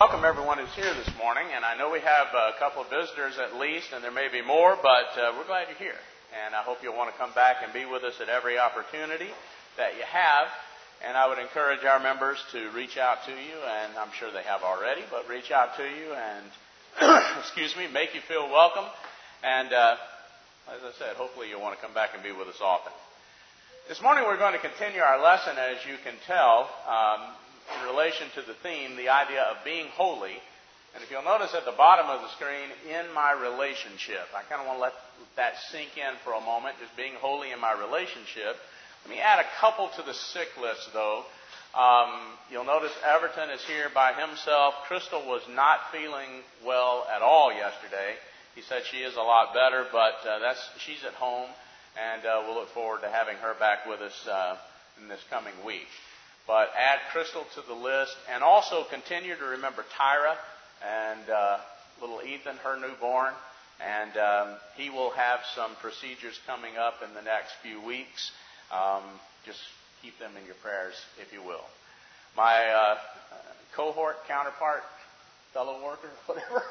Welcome 0.00 0.24
everyone 0.24 0.58
who's 0.58 0.74
here 0.74 0.92
this 0.92 1.14
morning, 1.22 1.46
and 1.54 1.64
I 1.64 1.78
know 1.78 1.86
we 1.88 2.00
have 2.00 2.26
a 2.34 2.58
couple 2.58 2.82
of 2.82 2.90
visitors 2.90 3.38
at 3.38 3.54
least, 3.62 3.94
and 3.94 4.02
there 4.02 4.10
may 4.10 4.26
be 4.26 4.42
more, 4.42 4.74
but 4.74 5.14
uh, 5.14 5.30
we're 5.38 5.46
glad 5.46 5.70
you're 5.70 5.78
here. 5.78 6.00
And 6.34 6.52
I 6.52 6.66
hope 6.66 6.82
you'll 6.82 6.98
want 6.98 7.14
to 7.14 7.16
come 7.16 7.30
back 7.30 7.62
and 7.62 7.72
be 7.72 7.86
with 7.86 8.02
us 8.02 8.18
at 8.20 8.26
every 8.28 8.58
opportunity 8.58 9.30
that 9.78 9.94
you 9.94 10.02
have. 10.02 10.50
And 11.06 11.16
I 11.16 11.30
would 11.30 11.38
encourage 11.38 11.86
our 11.86 12.02
members 12.02 12.42
to 12.50 12.74
reach 12.74 12.98
out 12.98 13.22
to 13.26 13.30
you, 13.30 13.54
and 13.62 13.94
I'm 13.94 14.10
sure 14.18 14.34
they 14.34 14.42
have 14.42 14.66
already, 14.66 15.06
but 15.14 15.30
reach 15.30 15.54
out 15.54 15.78
to 15.78 15.86
you 15.86 16.10
and, 16.10 16.42
excuse 17.38 17.70
me, 17.78 17.86
make 17.86 18.18
you 18.18 18.20
feel 18.26 18.50
welcome. 18.50 18.90
And 19.46 19.72
uh, 19.72 19.94
as 20.74 20.82
I 20.82 20.90
said, 20.98 21.14
hopefully 21.14 21.54
you'll 21.54 21.62
want 21.62 21.78
to 21.78 21.80
come 21.80 21.94
back 21.94 22.18
and 22.18 22.22
be 22.26 22.34
with 22.34 22.50
us 22.50 22.58
often. 22.58 22.90
This 23.86 24.02
morning 24.02 24.24
we're 24.26 24.42
going 24.42 24.58
to 24.58 24.64
continue 24.66 25.06
our 25.06 25.22
lesson, 25.22 25.54
as 25.54 25.78
you 25.86 25.94
can 26.02 26.18
tell, 26.26 26.66
um, 26.82 27.30
in 27.72 27.88
relation 27.88 28.28
to 28.34 28.42
the 28.42 28.54
theme, 28.62 28.96
the 28.96 29.08
idea 29.08 29.42
of 29.42 29.64
being 29.64 29.86
holy. 29.94 30.36
And 30.94 31.02
if 31.02 31.10
you'll 31.10 31.26
notice 31.26 31.54
at 31.54 31.64
the 31.64 31.74
bottom 31.76 32.06
of 32.06 32.22
the 32.22 32.30
screen, 32.38 32.70
in 32.86 33.12
my 33.12 33.32
relationship, 33.32 34.30
I 34.30 34.46
kind 34.46 34.60
of 34.60 34.66
want 34.66 34.78
to 34.78 34.82
let 34.82 34.96
that 35.36 35.54
sink 35.72 35.98
in 35.98 36.14
for 36.22 36.34
a 36.34 36.40
moment, 36.40 36.76
just 36.78 36.96
being 36.96 37.14
holy 37.18 37.50
in 37.50 37.58
my 37.58 37.74
relationship. 37.74 38.54
Let 39.02 39.10
me 39.10 39.18
add 39.18 39.40
a 39.40 39.48
couple 39.60 39.90
to 39.96 40.02
the 40.02 40.14
sick 40.14 40.48
list, 40.60 40.92
though. 40.92 41.24
Um, 41.74 42.38
you'll 42.50 42.64
notice 42.64 42.92
Everton 43.02 43.50
is 43.50 43.64
here 43.66 43.90
by 43.92 44.14
himself. 44.14 44.74
Crystal 44.86 45.26
was 45.26 45.42
not 45.50 45.90
feeling 45.90 46.46
well 46.64 47.04
at 47.10 47.20
all 47.20 47.52
yesterday. 47.52 48.14
He 48.54 48.62
said 48.62 48.82
she 48.86 48.98
is 48.98 49.16
a 49.16 49.26
lot 49.26 49.52
better, 49.52 49.84
but 49.90 50.22
uh, 50.22 50.38
that's 50.38 50.62
she's 50.78 51.02
at 51.04 51.14
home, 51.14 51.50
and 51.98 52.24
uh, 52.24 52.46
we'll 52.46 52.54
look 52.54 52.70
forward 52.70 53.00
to 53.02 53.10
having 53.10 53.34
her 53.38 53.54
back 53.58 53.86
with 53.88 54.00
us 54.00 54.14
uh, 54.30 54.56
in 55.02 55.08
this 55.08 55.20
coming 55.28 55.54
week. 55.66 55.90
But 56.46 56.72
add 56.76 57.00
Crystal 57.10 57.44
to 57.54 57.62
the 57.66 57.74
list 57.74 58.16
and 58.32 58.42
also 58.42 58.84
continue 58.84 59.34
to 59.36 59.44
remember 59.44 59.84
Tyra 59.98 60.36
and 60.84 61.30
uh, 61.30 61.58
little 62.00 62.20
Ethan, 62.22 62.56
her 62.56 62.78
newborn. 62.78 63.32
And 63.80 64.16
um, 64.16 64.56
he 64.76 64.90
will 64.90 65.10
have 65.10 65.40
some 65.54 65.72
procedures 65.80 66.38
coming 66.46 66.76
up 66.76 67.02
in 67.02 67.14
the 67.14 67.22
next 67.22 67.52
few 67.62 67.80
weeks. 67.80 68.30
Um, 68.70 69.02
just 69.46 69.58
keep 70.02 70.18
them 70.18 70.32
in 70.38 70.44
your 70.46 70.54
prayers, 70.56 70.94
if 71.20 71.32
you 71.32 71.42
will. 71.42 71.64
My 72.36 72.66
uh, 72.66 72.98
cohort 73.74 74.16
counterpart, 74.28 74.82
fellow 75.52 75.82
worker, 75.84 76.10
whatever, 76.26 76.62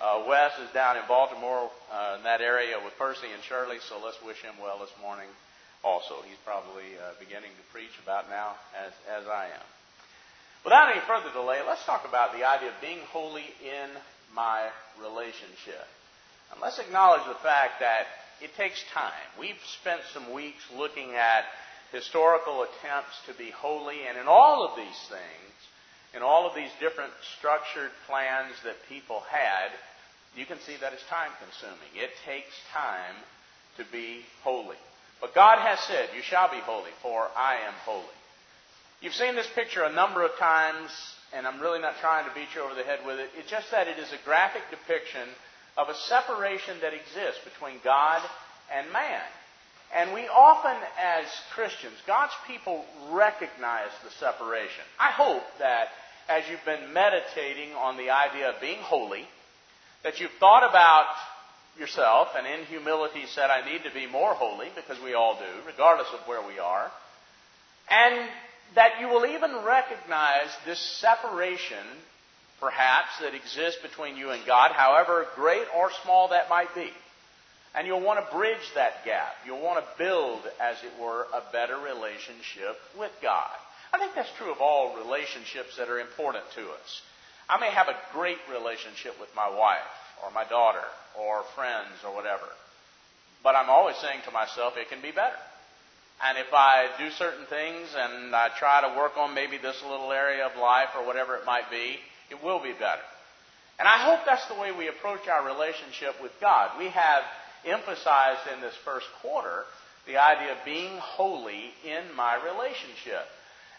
uh, 0.00 0.24
Wes 0.26 0.52
is 0.58 0.72
down 0.72 0.96
in 0.96 1.02
Baltimore 1.06 1.70
uh, 1.92 2.16
in 2.18 2.24
that 2.24 2.40
area 2.40 2.76
with 2.82 2.96
Percy 2.98 3.28
and 3.32 3.42
Shirley, 3.42 3.78
so 3.88 4.00
let's 4.04 4.18
wish 4.24 4.40
him 4.42 4.54
well 4.62 4.78
this 4.78 4.92
morning 5.02 5.28
also. 5.84 6.22
He's 6.26 6.40
probably 6.44 6.96
uh, 6.98 7.14
beginning 7.18 7.50
to 7.50 7.72
preach 7.72 7.94
about 8.02 8.28
now 8.30 8.54
as, 8.74 8.92
as 9.08 9.26
I 9.26 9.46
am. 9.46 9.66
Without 10.64 10.90
any 10.90 11.00
further 11.06 11.32
delay, 11.32 11.60
let's 11.66 11.84
talk 11.84 12.04
about 12.06 12.32
the 12.32 12.46
idea 12.46 12.68
of 12.68 12.80
being 12.80 12.98
holy 13.10 13.46
in 13.62 13.88
my 14.34 14.68
relationship. 15.00 15.86
And 16.52 16.60
let's 16.60 16.78
acknowledge 16.78 17.24
the 17.26 17.42
fact 17.42 17.80
that 17.80 18.06
it 18.40 18.54
takes 18.56 18.82
time. 18.92 19.26
We've 19.38 19.60
spent 19.80 20.02
some 20.12 20.32
weeks 20.32 20.62
looking 20.76 21.14
at 21.14 21.44
historical 21.92 22.62
attempts 22.62 23.16
to 23.26 23.34
be 23.34 23.50
holy, 23.50 24.06
and 24.08 24.18
in 24.18 24.26
all 24.26 24.66
of 24.66 24.76
these 24.76 25.00
things, 25.08 25.54
in 26.14 26.22
all 26.22 26.48
of 26.48 26.54
these 26.54 26.70
different 26.80 27.12
structured 27.38 27.90
plans 28.06 28.54
that 28.64 28.76
people 28.88 29.22
had, 29.30 29.70
you 30.36 30.46
can 30.46 30.58
see 30.60 30.76
that 30.80 30.92
it's 30.92 31.04
time 31.08 31.30
consuming. 31.40 31.88
It 31.94 32.10
takes 32.24 32.52
time 32.72 33.16
to 33.76 33.84
be 33.90 34.22
holy. 34.42 34.76
But 35.20 35.34
God 35.34 35.58
has 35.58 35.78
said, 35.80 36.10
You 36.14 36.22
shall 36.22 36.50
be 36.50 36.60
holy, 36.60 36.90
for 37.02 37.28
I 37.36 37.56
am 37.66 37.74
holy. 37.84 38.04
You've 39.00 39.14
seen 39.14 39.36
this 39.36 39.48
picture 39.54 39.84
a 39.84 39.92
number 39.92 40.24
of 40.24 40.32
times, 40.38 40.90
and 41.32 41.46
I'm 41.46 41.60
really 41.60 41.80
not 41.80 41.94
trying 42.00 42.28
to 42.28 42.34
beat 42.34 42.48
you 42.54 42.62
over 42.62 42.74
the 42.74 42.82
head 42.82 43.00
with 43.06 43.18
it. 43.18 43.30
It's 43.36 43.50
just 43.50 43.70
that 43.70 43.88
it 43.88 43.98
is 43.98 44.12
a 44.12 44.24
graphic 44.24 44.62
depiction 44.70 45.28
of 45.76 45.88
a 45.88 45.94
separation 45.94 46.78
that 46.82 46.94
exists 46.94 47.42
between 47.44 47.78
God 47.84 48.22
and 48.74 48.92
man. 48.92 49.22
And 49.94 50.12
we 50.12 50.28
often, 50.28 50.76
as 51.00 51.24
Christians, 51.54 51.94
God's 52.06 52.34
people, 52.46 52.84
recognize 53.10 53.90
the 54.04 54.10
separation. 54.18 54.84
I 54.98 55.12
hope 55.12 55.44
that 55.60 55.88
as 56.28 56.44
you've 56.50 56.64
been 56.64 56.92
meditating 56.92 57.72
on 57.72 57.96
the 57.96 58.10
idea 58.10 58.50
of 58.50 58.60
being 58.60 58.80
holy, 58.82 59.26
that 60.04 60.20
you've 60.20 60.34
thought 60.38 60.68
about 60.68 61.06
yourself 61.78 62.28
and 62.36 62.46
in 62.46 62.66
humility 62.66 63.24
said, 63.26 63.50
I 63.50 63.70
need 63.70 63.84
to 63.84 63.94
be 63.94 64.06
more 64.06 64.34
holy, 64.34 64.68
because 64.74 65.02
we 65.02 65.14
all 65.14 65.34
do, 65.34 65.66
regardless 65.66 66.08
of 66.12 66.26
where 66.26 66.46
we 66.46 66.58
are. 66.58 66.90
And 67.90 68.28
that 68.74 69.00
you 69.00 69.08
will 69.08 69.24
even 69.24 69.64
recognize 69.64 70.48
this 70.66 70.78
separation, 71.00 71.84
perhaps, 72.60 73.18
that 73.20 73.34
exists 73.34 73.80
between 73.82 74.16
you 74.16 74.30
and 74.30 74.44
God, 74.46 74.72
however 74.72 75.26
great 75.36 75.64
or 75.76 75.90
small 76.02 76.28
that 76.28 76.50
might 76.50 76.74
be. 76.74 76.90
And 77.74 77.86
you'll 77.86 78.02
want 78.02 78.24
to 78.24 78.36
bridge 78.36 78.66
that 78.74 79.04
gap. 79.04 79.34
You'll 79.46 79.62
want 79.62 79.84
to 79.84 79.98
build, 80.02 80.40
as 80.60 80.76
it 80.82 81.00
were, 81.00 81.26
a 81.32 81.52
better 81.52 81.76
relationship 81.78 82.76
with 82.98 83.12
God. 83.22 83.54
I 83.92 83.98
think 83.98 84.12
that's 84.14 84.32
true 84.36 84.52
of 84.52 84.60
all 84.60 84.96
relationships 85.02 85.76
that 85.78 85.88
are 85.88 86.00
important 86.00 86.44
to 86.56 86.62
us. 86.62 87.02
I 87.48 87.58
may 87.58 87.70
have 87.70 87.88
a 87.88 87.96
great 88.12 88.38
relationship 88.50 89.14
with 89.18 89.30
my 89.34 89.48
wife 89.48 89.78
or 90.24 90.30
my 90.32 90.44
daughter 90.44 90.84
or 91.18 91.42
friends 91.54 92.02
or 92.04 92.14
whatever. 92.14 92.46
But 93.42 93.54
I'm 93.54 93.70
always 93.70 93.96
saying 93.96 94.20
to 94.24 94.30
myself, 94.30 94.74
it 94.76 94.88
can 94.88 95.02
be 95.02 95.12
better. 95.12 95.38
And 96.24 96.36
if 96.38 96.52
I 96.52 96.90
do 96.98 97.10
certain 97.10 97.46
things 97.46 97.94
and 97.96 98.34
I 98.34 98.48
try 98.58 98.82
to 98.82 98.98
work 98.98 99.16
on 99.16 99.34
maybe 99.34 99.58
this 99.58 99.80
little 99.82 100.10
area 100.10 100.46
of 100.46 100.58
life 100.58 100.88
or 100.98 101.06
whatever 101.06 101.36
it 101.36 101.46
might 101.46 101.70
be, 101.70 101.98
it 102.30 102.42
will 102.42 102.60
be 102.60 102.72
better. 102.72 103.06
And 103.78 103.86
I 103.86 103.98
hope 104.10 104.26
that's 104.26 104.46
the 104.48 104.58
way 104.58 104.72
we 104.72 104.88
approach 104.88 105.28
our 105.28 105.46
relationship 105.46 106.20
with 106.20 106.32
God. 106.40 106.76
We 106.78 106.88
have 106.88 107.22
emphasized 107.64 108.50
in 108.52 108.60
this 108.60 108.74
first 108.84 109.06
quarter 109.22 109.62
the 110.06 110.16
idea 110.16 110.52
of 110.52 110.64
being 110.64 110.98
holy 110.98 111.70
in 111.86 112.16
my 112.16 112.34
relationship. 112.42 113.22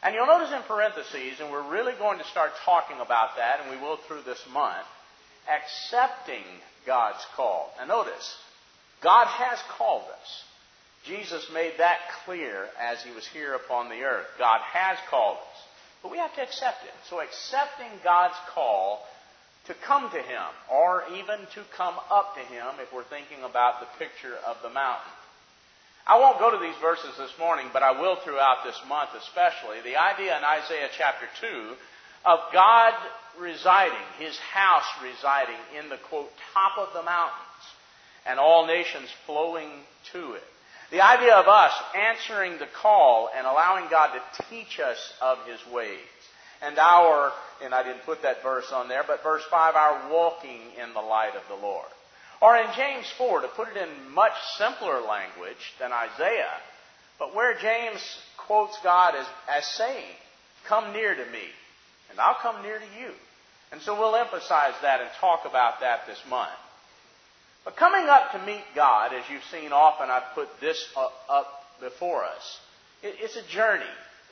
And 0.01 0.15
you'll 0.15 0.27
notice 0.27 0.53
in 0.55 0.61
parentheses, 0.63 1.41
and 1.41 1.51
we're 1.51 1.69
really 1.69 1.93
going 1.99 2.19
to 2.19 2.25
start 2.31 2.51
talking 2.63 3.01
about 3.03 3.35
that, 3.35 3.59
and 3.59 3.69
we 3.69 3.75
will 3.75 3.97
through 4.07 4.21
this 4.23 4.39
month, 4.53 4.87
accepting 5.47 6.43
God's 6.85 7.23
call. 7.35 7.71
And 7.79 7.87
notice, 7.87 8.35
God 9.01 9.27
has 9.27 9.59
called 9.77 10.03
us. 10.03 10.43
Jesus 11.05 11.47
made 11.53 11.73
that 11.77 11.99
clear 12.25 12.67
as 12.79 13.01
he 13.03 13.11
was 13.11 13.25
here 13.27 13.53
upon 13.53 13.89
the 13.89 14.03
earth. 14.03 14.27
God 14.37 14.59
has 14.61 14.97
called 15.09 15.37
us. 15.37 15.59
But 16.03 16.11
we 16.11 16.17
have 16.17 16.35
to 16.35 16.43
accept 16.43 16.83
it. 16.83 16.93
So 17.09 17.21
accepting 17.21 17.91
God's 18.03 18.37
call 18.53 19.05
to 19.67 19.75
come 19.85 20.09
to 20.09 20.21
Him, 20.21 20.49
or 20.71 21.03
even 21.13 21.45
to 21.53 21.61
come 21.77 21.93
up 22.09 22.33
to 22.35 22.41
Him 22.41 22.81
if 22.81 22.91
we're 22.91 23.03
thinking 23.03 23.43
about 23.43 23.79
the 23.79 23.91
picture 23.99 24.33
of 24.47 24.57
the 24.63 24.69
mountain. 24.69 25.13
I 26.07 26.17
won't 26.17 26.39
go 26.39 26.49
to 26.49 26.57
these 26.57 26.77
verses 26.81 27.13
this 27.19 27.37
morning, 27.37 27.69
but 27.71 27.83
I 27.83 28.01
will 28.01 28.17
throughout 28.23 28.65
this 28.65 28.79
month 28.89 29.11
especially. 29.13 29.85
The 29.85 29.99
idea 29.99 30.35
in 30.35 30.43
Isaiah 30.43 30.89
chapter 30.97 31.29
2 31.39 31.75
of 32.25 32.39
God 32.53 32.93
residing, 33.39 33.97
his 34.17 34.37
house 34.37 34.85
residing 35.03 35.59
in 35.77 35.89
the 35.89 35.97
quote, 36.09 36.29
top 36.53 36.77
of 36.77 36.93
the 36.93 37.03
mountains, 37.03 37.39
and 38.25 38.39
all 38.39 38.67
nations 38.67 39.07
flowing 39.25 39.69
to 40.11 40.33
it. 40.33 40.43
The 40.91 41.01
idea 41.01 41.35
of 41.35 41.47
us 41.47 41.71
answering 41.95 42.57
the 42.57 42.67
call 42.81 43.29
and 43.35 43.45
allowing 43.45 43.89
God 43.89 44.13
to 44.13 44.43
teach 44.49 44.79
us 44.79 44.97
of 45.21 45.37
his 45.45 45.59
ways. 45.73 45.99
And 46.61 46.77
our, 46.77 47.31
and 47.63 47.73
I 47.73 47.83
didn't 47.83 48.05
put 48.05 48.23
that 48.23 48.43
verse 48.43 48.71
on 48.73 48.89
there, 48.89 49.03
but 49.07 49.23
verse 49.23 49.43
5, 49.49 49.75
our 49.75 50.11
walking 50.11 50.61
in 50.81 50.93
the 50.93 50.99
light 50.99 51.35
of 51.35 51.43
the 51.47 51.65
Lord. 51.65 51.87
Or 52.41 52.57
in 52.57 52.67
James 52.75 53.05
4, 53.17 53.41
to 53.41 53.47
put 53.49 53.69
it 53.69 53.77
in 53.77 54.11
much 54.11 54.33
simpler 54.57 55.01
language 55.01 55.75
than 55.79 55.91
Isaiah, 55.91 56.57
but 57.17 57.35
where 57.35 57.57
James 57.59 58.01
quotes 58.37 58.77
God 58.83 59.15
as, 59.15 59.25
as 59.49 59.65
saying, 59.67 60.15
Come 60.67 60.93
near 60.93 61.13
to 61.13 61.25
me, 61.31 61.43
and 62.09 62.19
I'll 62.19 62.37
come 62.41 62.61
near 62.63 62.79
to 62.79 62.85
you. 62.99 63.11
And 63.71 63.81
so 63.81 63.99
we'll 63.99 64.15
emphasize 64.15 64.73
that 64.81 65.01
and 65.01 65.09
talk 65.19 65.41
about 65.45 65.81
that 65.81 66.01
this 66.07 66.21
month. 66.29 66.49
But 67.65 67.75
coming 67.75 68.07
up 68.07 68.31
to 68.31 68.45
meet 68.45 68.63
God, 68.75 69.13
as 69.13 69.23
you've 69.29 69.43
seen 69.51 69.71
often, 69.71 70.09
I've 70.09 70.33
put 70.33 70.47
this 70.59 70.83
up 71.29 71.47
before 71.79 72.23
us. 72.23 72.59
It's 73.03 73.35
a 73.35 73.47
journey. 73.47 73.83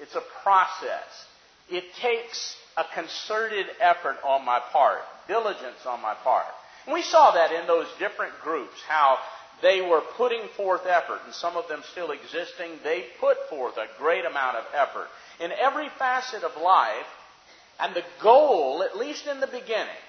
It's 0.01 0.15
a 0.15 0.23
process. 0.43 1.25
It 1.69 1.83
takes 2.01 2.55
a 2.77 2.83
concerted 2.93 3.67
effort 3.81 4.17
on 4.23 4.45
my 4.45 4.59
part, 4.71 5.01
diligence 5.27 5.85
on 5.85 6.01
my 6.01 6.15
part. 6.23 6.45
And 6.85 6.93
we 6.93 7.01
saw 7.01 7.31
that 7.31 7.51
in 7.51 7.67
those 7.67 7.87
different 7.99 8.33
groups, 8.41 8.75
how 8.87 9.17
they 9.61 9.81
were 9.81 10.01
putting 10.15 10.47
forth 10.55 10.81
effort, 10.87 11.19
and 11.25 11.33
some 11.33 11.57
of 11.57 11.67
them 11.67 11.81
still 11.91 12.11
existing. 12.11 12.79
They 12.83 13.05
put 13.19 13.37
forth 13.49 13.75
a 13.77 13.87
great 13.99 14.25
amount 14.25 14.57
of 14.57 14.65
effort. 14.73 15.07
In 15.39 15.51
every 15.51 15.89
facet 15.99 16.43
of 16.43 16.61
life, 16.61 17.07
and 17.79 17.95
the 17.95 18.03
goal, 18.21 18.83
at 18.83 18.97
least 18.97 19.27
in 19.27 19.39
the 19.39 19.47
beginning, 19.47 20.01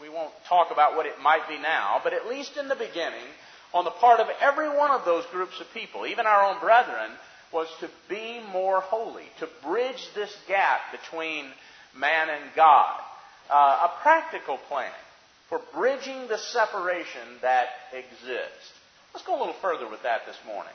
we 0.00 0.08
won't 0.08 0.32
talk 0.48 0.70
about 0.72 0.96
what 0.96 1.06
it 1.06 1.20
might 1.22 1.46
be 1.48 1.58
now, 1.58 2.00
but 2.02 2.12
at 2.12 2.26
least 2.26 2.56
in 2.56 2.68
the 2.68 2.74
beginning, 2.76 3.28
on 3.72 3.84
the 3.84 3.90
part 3.90 4.20
of 4.20 4.26
every 4.40 4.68
one 4.68 4.90
of 4.90 5.04
those 5.04 5.24
groups 5.26 5.60
of 5.60 5.66
people, 5.72 6.06
even 6.06 6.26
our 6.26 6.44
own 6.50 6.60
brethren, 6.60 7.10
was 7.52 7.68
to 7.80 7.88
be 8.08 8.40
more 8.52 8.80
holy, 8.80 9.24
to 9.38 9.48
bridge 9.62 10.08
this 10.14 10.34
gap 10.48 10.80
between 10.90 11.46
man 11.94 12.28
and 12.30 12.50
God. 12.56 13.00
uh, 13.50 13.88
a 13.90 14.02
practical 14.02 14.58
plan 14.68 14.90
for 15.48 15.60
bridging 15.74 16.28
the 16.28 16.38
separation 16.38 17.38
that 17.42 17.66
exists. 17.92 18.72
Let's 19.12 19.26
go 19.26 19.36
a 19.36 19.40
little 19.40 19.56
further 19.60 19.88
with 19.88 20.02
that 20.04 20.22
this 20.26 20.38
morning. 20.46 20.72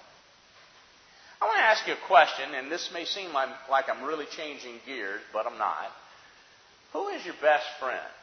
I 1.41 1.45
want 1.45 1.57
to 1.57 1.63
ask 1.63 1.87
you 1.87 1.93
a 1.93 2.07
question, 2.07 2.53
and 2.55 2.71
this 2.71 2.89
may 2.93 3.05
seem 3.05 3.33
like, 3.33 3.49
like 3.69 3.85
I'm 3.89 4.03
really 4.03 4.25
changing 4.25 4.75
gears, 4.85 5.21
but 5.33 5.45
I'm 5.45 5.57
not. 5.57 5.89
Who 6.93 7.07
is 7.09 7.25
your 7.25 7.35
best 7.41 7.65
friend? 7.79 8.13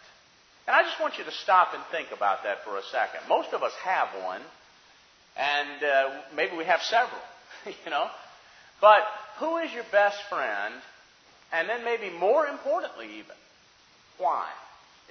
And 0.67 0.75
I 0.75 0.83
just 0.83 1.01
want 1.01 1.19
you 1.19 1.25
to 1.25 1.33
stop 1.33 1.75
and 1.75 1.83
think 1.91 2.09
about 2.13 2.45
that 2.45 2.65
for 2.65 2.79
a 2.79 2.83
second. 2.91 3.21
Most 3.29 3.53
of 3.53 3.63
us 3.63 3.73
have 3.85 4.09
one, 4.23 4.41
and 5.37 5.85
uh, 5.85 6.11
maybe 6.35 6.57
we 6.57 6.65
have 6.65 6.81
several, 6.83 7.21
you 7.67 7.91
know. 7.91 8.07
But 8.81 9.03
who 9.39 9.59
is 9.59 9.73
your 9.73 9.85
best 9.93 10.19
friend? 10.31 10.75
And 11.53 11.69
then 11.69 11.85
maybe 11.85 12.11
more 12.11 12.47
importantly, 12.47 13.07
even, 13.19 13.37
why 14.19 14.49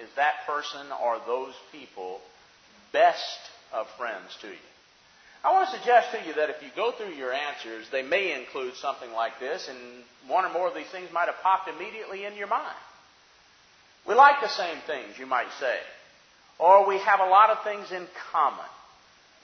is 0.02 0.10
that 0.16 0.46
person 0.46 0.88
or 1.02 1.20
those 1.26 1.54
people 1.72 2.20
best 2.92 3.40
of 3.72 3.88
friends 3.98 4.36
to 4.42 4.48
you? 4.48 4.68
I 5.44 5.52
want 5.52 5.70
to 5.70 5.78
suggest 5.78 6.12
to 6.12 6.26
you 6.26 6.34
that 6.36 6.50
if 6.50 6.64
you 6.64 6.70
go 6.76 6.92
through 6.92 7.14
your 7.14 7.34
answers, 7.34 7.86
they 7.92 8.02
may 8.02 8.34
include 8.34 8.76
something 8.76 9.12
like 9.12 9.40
this, 9.40 9.70
and 9.70 9.78
one 10.28 10.46
or 10.46 10.54
more 10.54 10.68
of 10.70 10.74
these 10.74 10.88
things 10.88 11.10
might 11.12 11.26
have 11.26 11.42
popped 11.44 11.70
immediately 11.70 12.26
in 12.26 12.36
your 12.36 12.48
mind. 12.48 12.78
We 14.08 14.16
like 14.16 14.42
the 14.42 14.50
same 14.50 14.78
things, 14.86 15.18
you 15.18 15.26
might 15.26 15.52
say, 15.60 15.78
or 16.60 16.88
we 16.88 16.98
have 16.98 17.20
a 17.20 17.30
lot 17.30 17.50
of 17.50 17.64
things 17.64 17.92
in 17.92 18.08
common. 18.32 18.66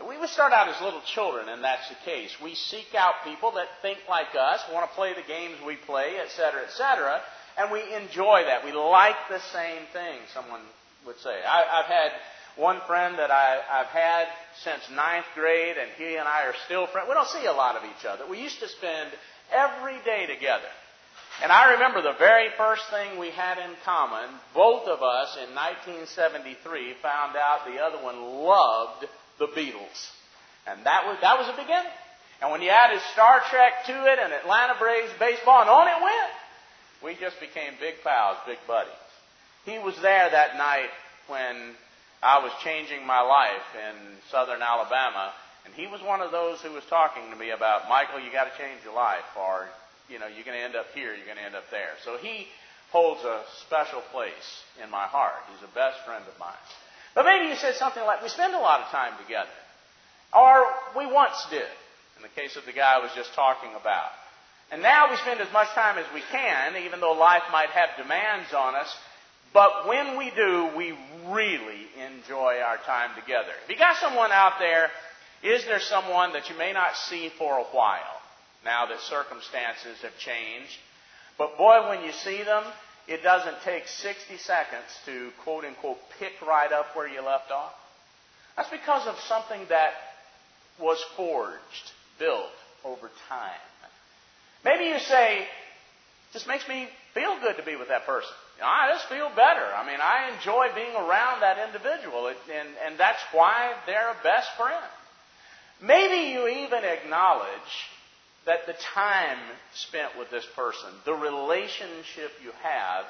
We 0.08 0.18
would 0.18 0.30
start 0.30 0.54
out 0.54 0.70
as 0.70 0.82
little 0.82 1.02
children, 1.02 1.50
and 1.50 1.64
that's 1.64 1.88
the 1.90 1.96
case. 2.06 2.32
We 2.42 2.56
seek 2.56 2.96
out 2.96 3.16
people 3.26 3.52
that 3.54 3.68
think 3.82 4.00
like 4.08 4.28
us, 4.40 4.64
want 4.72 4.90
to 4.90 4.96
play 4.96 5.14
the 5.14 5.28
games 5.28 5.56
we 5.66 5.76
play, 5.76 6.20
etc., 6.24 6.64
etc., 6.64 7.22
and 7.58 7.72
we 7.72 7.82
enjoy 7.94 8.44
that. 8.46 8.64
We 8.64 8.72
like 8.72 9.18
the 9.30 9.42
same 9.52 9.84
thing, 9.92 10.20
someone 10.34 10.62
would 11.06 11.20
say. 11.20 11.44
I, 11.44 11.84
have 11.84 11.92
had 11.92 12.12
one 12.56 12.80
friend 12.88 13.20
that 13.20 13.32
I, 13.32 13.60
I've 13.70 13.88
had 13.88 14.28
since 14.64 14.84
ninth 14.96 15.26
grade, 15.36 15.76
and 15.78 15.92
he 15.98 16.16
and 16.16 16.28
I 16.28 16.46
are 16.46 16.56
still 16.66 16.88
friends. 16.88 17.08
We 17.10 17.16
don't 17.16 17.28
see 17.28 17.46
a 17.46 17.54
lot 17.54 17.76
of 17.76 17.84
each 17.84 18.06
other. 18.06 18.24
We 18.30 18.40
used 18.40 18.60
to 18.60 18.70
spend 18.70 19.12
every 19.52 20.00
day 20.06 20.28
together. 20.28 20.68
And 21.42 21.52
I 21.52 21.74
remember 21.74 22.02
the 22.02 22.20
very 22.20 22.50
first 22.58 22.84
thing 22.92 23.18
we 23.18 23.32
had 23.32 23.58
in 23.58 23.72
common, 23.86 24.28
both 24.54 24.88
of 24.88 25.02
us 25.02 25.38
in 25.40 25.56
1973 25.56 27.00
found 27.02 27.38
out 27.38 27.64
the 27.66 27.80
other 27.80 28.04
one 28.04 28.20
loved 28.44 29.08
the 29.40 29.48
Beatles. 29.48 30.00
And 30.68 30.86
that 30.86 31.08
was, 31.08 31.18
that 31.22 31.40
was 31.40 31.48
the 31.48 31.62
beginning. 31.62 31.96
And 32.42 32.52
when 32.52 32.62
you 32.62 32.70
added 32.70 33.00
Star 33.14 33.42
Trek 33.50 33.86
to 33.88 33.96
it 34.12 34.20
and 34.20 34.34
Atlanta 34.34 34.76
Braves 34.80 35.12
baseball, 35.20 35.62
and 35.62 35.70
on 35.70 35.88
it 35.88 36.04
went, 36.04 36.34
we 37.04 37.16
just 37.20 37.40
became 37.40 37.74
big 37.80 37.96
pals, 38.04 38.38
big 38.46 38.60
buddies. 38.68 38.92
He 39.66 39.80
was 39.80 39.96
there 40.02 40.30
that 40.30 40.58
night 40.58 40.92
when 41.28 41.76
I 42.22 42.40
was 42.44 42.52
changing 42.64 43.08
my 43.08 43.22
life 43.22 43.68
in 43.76 43.96
southern 44.32 44.62
Alabama, 44.62 45.32
and 45.66 45.74
he 45.74 45.88
was 45.88 46.02
one 46.02 46.20
of 46.22 46.32
those 46.32 46.60
who 46.62 46.72
was 46.72 46.84
talking 46.90 47.32
to 47.32 47.38
me 47.38 47.52
about, 47.52 47.88
Michael, 47.88 48.20
you 48.20 48.32
got 48.32 48.52
to 48.52 48.58
change 48.58 48.84
your 48.84 48.96
life, 48.96 49.28
or, 49.38 49.68
you 50.10 50.20
know, 50.20 50.28
you're 50.28 50.46
going 50.46 50.58
to 50.58 50.64
end 50.64 50.76
up 50.76 50.88
here, 50.94 51.14
you're 51.14 51.26
going 51.26 51.38
to 51.38 51.46
end 51.46 51.56
up 51.56 51.70
there. 51.72 51.94
So 52.04 52.18
he 52.18 52.48
holds 52.92 53.22
a 53.24 53.44
special 53.66 54.02
place 54.12 54.64
in 54.84 54.90
my 54.90 55.06
heart. 55.06 55.46
He's 55.54 55.62
a 55.64 55.74
best 55.74 56.02
friend 56.06 56.26
of 56.26 56.38
mine. 56.40 56.66
But 57.14 57.26
maybe 57.26 57.50
you 57.50 57.56
said 57.56 57.76
something 57.76 58.04
like, 58.04 58.22
we 58.22 58.30
spend 58.30 58.54
a 58.54 58.60
lot 58.60 58.82
of 58.82 58.88
time 58.90 59.14
together. 59.22 59.54
Or 60.34 60.66
we 60.98 61.06
once 61.06 61.38
did, 61.50 61.70
in 62.18 62.22
the 62.22 62.34
case 62.34 62.58
of 62.58 62.66
the 62.66 62.74
guy 62.74 62.98
I 62.98 63.02
was 63.02 63.12
just 63.16 63.34
talking 63.34 63.70
about. 63.80 64.10
And 64.72 64.82
now 64.82 65.10
we 65.10 65.18
spend 65.18 65.42
as 65.42 65.52
much 65.52 65.70
time 65.74 65.98
as 65.98 66.06
we 66.14 66.22
can, 66.32 66.78
even 66.86 67.00
though 67.00 67.14
life 67.14 67.44
might 67.52 67.70
have 67.70 67.90
demands 67.98 68.54
on 68.54 68.76
us, 68.76 68.90
but 69.54 69.88
when 69.88 70.18
we 70.18 70.30
do, 70.36 70.70
we 70.78 70.94
really 71.28 71.90
enjoy 71.98 72.60
our 72.64 72.78
time 72.86 73.20
together. 73.20 73.50
If 73.64 73.70
you 73.70 73.78
got 73.78 73.98
someone 73.98 74.32
out 74.32 74.54
there, 74.60 74.90
is 75.42 75.66
there 75.66 75.80
someone 75.80 76.34
that 76.34 76.50
you 76.50 76.58
may 76.58 76.72
not 76.72 76.96
see 76.96 77.32
for 77.38 77.58
a 77.58 77.64
while 77.64 78.19
now 78.66 78.86
that 78.86 79.00
circumstances 79.02 79.98
have 80.02 80.18
changed? 80.18 80.78
But 81.38 81.58
boy, 81.58 81.88
when 81.90 82.04
you 82.04 82.12
see 82.12 82.44
them, 82.44 82.64
it 83.08 83.24
doesn't 83.24 83.62
take 83.64 83.88
60 83.88 84.38
seconds 84.38 84.86
to 85.06 85.32
quote 85.44 85.66
unquote 85.66 85.98
pick 86.20 86.34
right 86.46 86.72
up 86.72 86.96
where 86.96 87.08
you 87.08 87.22
left 87.22 87.52
off. 87.52 87.74
That's 88.56 88.70
because 88.70 89.08
of 89.08 89.16
something 89.28 89.62
that 89.70 89.94
was 90.80 91.04
forged, 91.16 91.92
built 92.20 92.52
over 92.84 93.10
time. 93.30 93.66
Maybe 94.64 94.86
you 94.86 95.00
say, 95.00 95.46
this 96.34 96.46
makes 96.46 96.68
me 96.68 96.88
feel 97.14 97.40
good 97.42 97.58
to 97.58 97.64
be 97.64 97.76
with 97.76 97.88
that 97.88 98.06
person. 98.06 98.30
Know, 98.60 98.66
I 98.66 98.92
just 98.92 99.08
feel 99.08 99.30
better. 99.36 99.64
I 99.64 99.88
mean, 99.88 100.00
I 100.02 100.36
enjoy 100.36 100.68
being 100.76 100.94
around 100.94 101.42
that 101.42 101.58
individual, 101.68 102.28
and, 102.28 102.70
and 102.86 103.00
that's 103.00 103.20
why 103.32 103.74
they're 103.86 104.12
a 104.12 104.24
best 104.24 104.50
friend. 104.58 104.84
Maybe 105.82 106.32
you 106.32 106.48
even 106.48 106.84
acknowledge 106.84 107.72
that 108.50 108.66
the 108.66 108.74
time 108.96 109.38
spent 109.74 110.18
with 110.18 110.32
this 110.32 110.46
person, 110.56 110.90
the 111.06 111.14
relationship 111.14 112.32
you 112.44 112.52
have, 112.64 113.06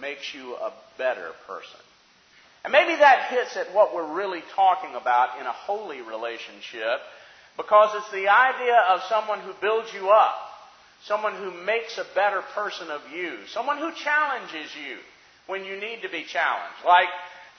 makes 0.00 0.34
you 0.34 0.54
a 0.54 0.72
better 0.96 1.30
person. 1.46 1.80
And 2.64 2.72
maybe 2.72 2.96
that 2.96 3.28
hits 3.30 3.56
at 3.56 3.74
what 3.74 3.94
we're 3.94 4.14
really 4.14 4.42
talking 4.56 4.94
about 4.94 5.38
in 5.38 5.46
a 5.46 5.52
holy 5.52 6.00
relationship 6.00 7.00
because 7.56 7.90
it's 7.94 8.10
the 8.12 8.28
idea 8.28 8.78
of 8.88 9.02
someone 9.08 9.40
who 9.40 9.52
builds 9.60 9.92
you 9.92 10.08
up 10.08 10.52
someone 11.06 11.34
who 11.34 11.50
makes 11.64 11.98
a 11.98 12.06
better 12.14 12.42
person 12.54 12.90
of 12.90 13.00
you, 13.12 13.38
someone 13.48 13.78
who 13.78 13.90
challenges 13.92 14.70
you 14.86 14.96
when 15.46 15.64
you 15.64 15.80
need 15.80 16.02
to 16.02 16.08
be 16.08 16.24
challenged. 16.24 16.78
Like 16.86 17.08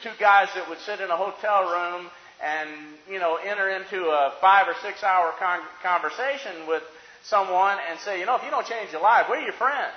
two 0.01 0.12
guys 0.19 0.48
that 0.56 0.69
would 0.69 0.80
sit 0.80 1.01
in 1.01 1.10
a 1.10 1.18
hotel 1.18 1.63
room 1.69 2.10
and, 2.42 2.69
you 3.10 3.19
know, 3.19 3.36
enter 3.36 3.69
into 3.69 4.06
a 4.06 4.33
five 4.39 4.68
or 4.68 4.75
six 4.81 5.04
hour 5.04 5.33
con- 5.39 5.68
conversation 5.81 6.68
with 6.68 6.83
someone 7.24 7.78
and 7.90 8.00
say, 8.00 8.20
you 8.20 8.25
know, 8.25 8.36
if 8.36 8.44
you 8.44 8.52
don't 8.52 8.68
change 8.68 8.92
your 8.92 9.02
life, 9.02 9.28
we're 9.30 9.42
your 9.42 9.54
friends. 9.54 9.94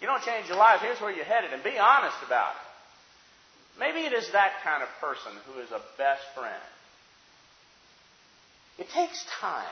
You 0.00 0.06
don't 0.06 0.22
change 0.22 0.48
your 0.48 0.58
life, 0.58 0.80
here's 0.80 1.00
where 1.00 1.10
you're 1.10 1.24
headed, 1.24 1.52
and 1.52 1.62
be 1.62 1.78
honest 1.78 2.16
about 2.26 2.52
it. 2.52 3.80
Maybe 3.80 4.00
it 4.06 4.12
is 4.12 4.30
that 4.32 4.52
kind 4.64 4.82
of 4.82 4.88
person 5.00 5.32
who 5.46 5.60
is 5.60 5.70
a 5.70 5.80
best 5.96 6.22
friend. 6.34 6.62
It 8.78 8.88
takes 8.90 9.24
time 9.40 9.64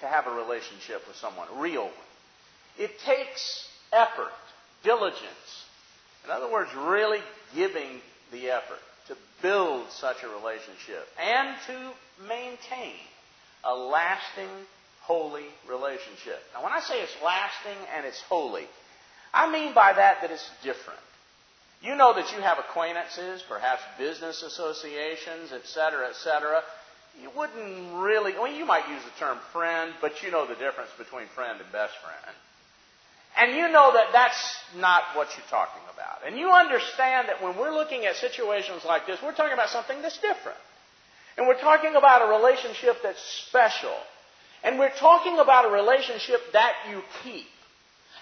to 0.00 0.06
have 0.06 0.26
a 0.26 0.30
relationship 0.30 1.06
with 1.06 1.16
someone, 1.16 1.48
real 1.58 1.84
one. 1.84 1.92
It 2.78 2.90
takes 3.04 3.68
effort, 3.92 4.32
diligence. 4.84 5.64
In 6.24 6.30
other 6.30 6.50
words, 6.50 6.70
really 6.74 7.20
giving 7.54 8.00
the 8.32 8.50
effort 8.50 8.80
to 9.08 9.16
build 9.42 9.86
such 9.92 10.16
a 10.22 10.28
relationship 10.28 11.06
and 11.20 11.56
to 11.66 12.26
maintain 12.26 12.96
a 13.64 13.74
lasting, 13.74 14.50
holy 15.06 15.46
relationship. 15.68 16.42
Now, 16.52 16.64
when 16.64 16.72
I 16.72 16.80
say 16.80 17.00
it's 17.00 17.16
lasting 17.24 17.78
and 17.94 18.04
it's 18.04 18.20
holy, 18.28 18.66
I 19.32 19.50
mean 19.50 19.72
by 19.72 19.92
that 19.92 20.18
that 20.22 20.30
it's 20.30 20.50
different. 20.62 21.00
You 21.82 21.94
know 21.94 22.14
that 22.14 22.32
you 22.32 22.40
have 22.40 22.58
acquaintances, 22.58 23.42
perhaps 23.48 23.82
business 23.98 24.42
associations, 24.42 25.52
etc., 25.52 26.08
etc. 26.10 26.62
You 27.22 27.30
wouldn't 27.36 28.02
really, 28.02 28.32
well, 28.32 28.52
you 28.52 28.66
might 28.66 28.88
use 28.88 29.02
the 29.04 29.18
term 29.18 29.38
friend, 29.52 29.92
but 30.00 30.22
you 30.22 30.30
know 30.30 30.46
the 30.46 30.54
difference 30.54 30.90
between 30.98 31.26
friend 31.34 31.60
and 31.60 31.70
best 31.72 31.94
friend. 32.02 32.36
And 33.36 33.52
you 33.52 33.68
know 33.68 33.92
that 33.92 34.08
that's 34.12 34.40
not 34.76 35.02
what 35.14 35.28
you're 35.36 35.46
talking 35.50 35.82
about. 35.92 36.26
And 36.26 36.38
you 36.38 36.50
understand 36.50 37.28
that 37.28 37.42
when 37.42 37.56
we're 37.56 37.72
looking 37.72 38.06
at 38.06 38.16
situations 38.16 38.82
like 38.84 39.06
this, 39.06 39.20
we're 39.22 39.34
talking 39.34 39.52
about 39.52 39.68
something 39.68 40.00
that's 40.00 40.18
different. 40.18 40.58
And 41.36 41.46
we're 41.46 41.60
talking 41.60 41.94
about 41.94 42.24
a 42.24 42.38
relationship 42.38 42.96
that's 43.02 43.20
special. 43.46 43.94
And 44.66 44.80
we're 44.80 44.90
talking 44.90 45.38
about 45.38 45.64
a 45.64 45.72
relationship 45.72 46.40
that 46.52 46.74
you 46.90 47.00
keep. 47.22 47.46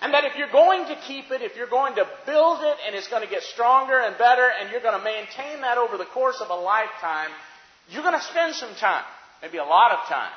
And 0.02 0.12
that 0.12 0.24
if 0.24 0.36
you're 0.36 0.52
going 0.52 0.84
to 0.88 0.96
keep 1.08 1.30
it, 1.30 1.40
if 1.40 1.56
you're 1.56 1.70
going 1.70 1.94
to 1.94 2.06
build 2.26 2.60
it, 2.60 2.76
and 2.86 2.94
it's 2.94 3.08
going 3.08 3.22
to 3.24 3.30
get 3.30 3.42
stronger 3.42 3.98
and 3.98 4.18
better, 4.18 4.46
and 4.60 4.70
you're 4.70 4.82
going 4.82 4.98
to 4.98 5.02
maintain 5.02 5.62
that 5.62 5.78
over 5.78 5.96
the 5.96 6.04
course 6.04 6.42
of 6.42 6.50
a 6.50 6.54
lifetime, 6.54 7.30
you're 7.88 8.02
going 8.02 8.18
to 8.18 8.26
spend 8.26 8.54
some 8.54 8.74
time, 8.74 9.04
maybe 9.40 9.56
a 9.56 9.64
lot 9.64 9.92
of 9.92 10.06
time, 10.06 10.32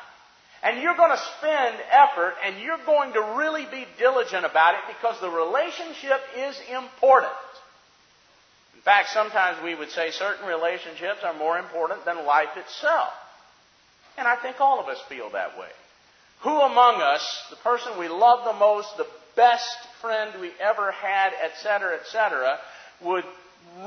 and 0.63 0.81
you're 0.81 0.95
going 0.95 1.11
to 1.11 1.23
spend 1.37 1.75
effort 1.91 2.35
and 2.45 2.61
you're 2.61 2.79
going 2.85 3.13
to 3.13 3.21
really 3.37 3.65
be 3.65 3.85
diligent 3.99 4.45
about 4.45 4.75
it 4.75 4.95
because 4.95 5.19
the 5.19 5.29
relationship 5.29 6.21
is 6.37 6.55
important. 6.71 7.35
In 8.75 8.81
fact, 8.81 9.09
sometimes 9.09 9.61
we 9.63 9.75
would 9.75 9.91
say 9.91 10.11
certain 10.11 10.47
relationships 10.47 11.19
are 11.23 11.33
more 11.33 11.59
important 11.59 12.05
than 12.05 12.25
life 12.25 12.55
itself. 12.55 13.11
And 14.17 14.27
I 14.27 14.37
think 14.37 14.59
all 14.59 14.79
of 14.79 14.87
us 14.87 14.97
feel 15.09 15.29
that 15.31 15.59
way. 15.59 15.69
Who 16.41 16.61
among 16.61 17.01
us, 17.01 17.43
the 17.49 17.55
person 17.57 17.97
we 17.99 18.07
love 18.07 18.45
the 18.45 18.59
most, 18.59 18.95
the 18.97 19.07
best 19.35 19.77
friend 20.01 20.39
we 20.39 20.51
ever 20.59 20.91
had, 20.91 21.31
etc., 21.43 21.97
etc., 21.99 22.57
would 23.01 23.23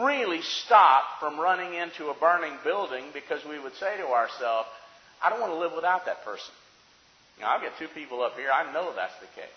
really 0.02 0.42
stop 0.42 1.04
from 1.20 1.38
running 1.38 1.74
into 1.74 2.08
a 2.08 2.14
burning 2.14 2.56
building 2.64 3.04
because 3.12 3.44
we 3.44 3.58
would 3.58 3.74
say 3.74 3.96
to 3.98 4.06
ourselves, 4.06 4.68
I 5.22 5.30
don't 5.30 5.40
want 5.40 5.52
to 5.52 5.58
live 5.58 5.72
without 5.74 6.06
that 6.06 6.24
person. 6.24 6.54
Now, 7.40 7.54
I've 7.54 7.62
got 7.62 7.72
two 7.78 7.88
people 7.94 8.22
up 8.22 8.36
here. 8.36 8.50
I 8.52 8.72
know 8.72 8.92
that's 8.94 9.18
the 9.20 9.26
case. 9.40 9.50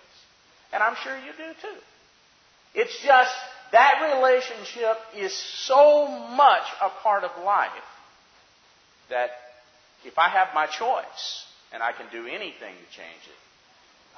And 0.72 0.82
I'm 0.82 0.96
sure 1.04 1.16
you 1.18 1.32
do 1.38 1.54
too. 1.62 1.80
It's 2.76 2.98
just 3.04 3.36
that 3.72 4.16
relationship 4.16 4.98
is 5.16 5.34
so 5.68 6.08
much 6.08 6.64
a 6.82 6.90
part 7.02 7.24
of 7.24 7.32
life 7.44 7.72
that 9.10 9.30
if 10.06 10.18
I 10.18 10.30
have 10.30 10.50
my 10.56 10.68
choice 10.68 11.46
and 11.74 11.82
I 11.82 11.92
can 11.92 12.06
do 12.12 12.28
anything 12.28 12.76
to 12.78 12.88
change 12.96 13.24
it, 13.26 13.40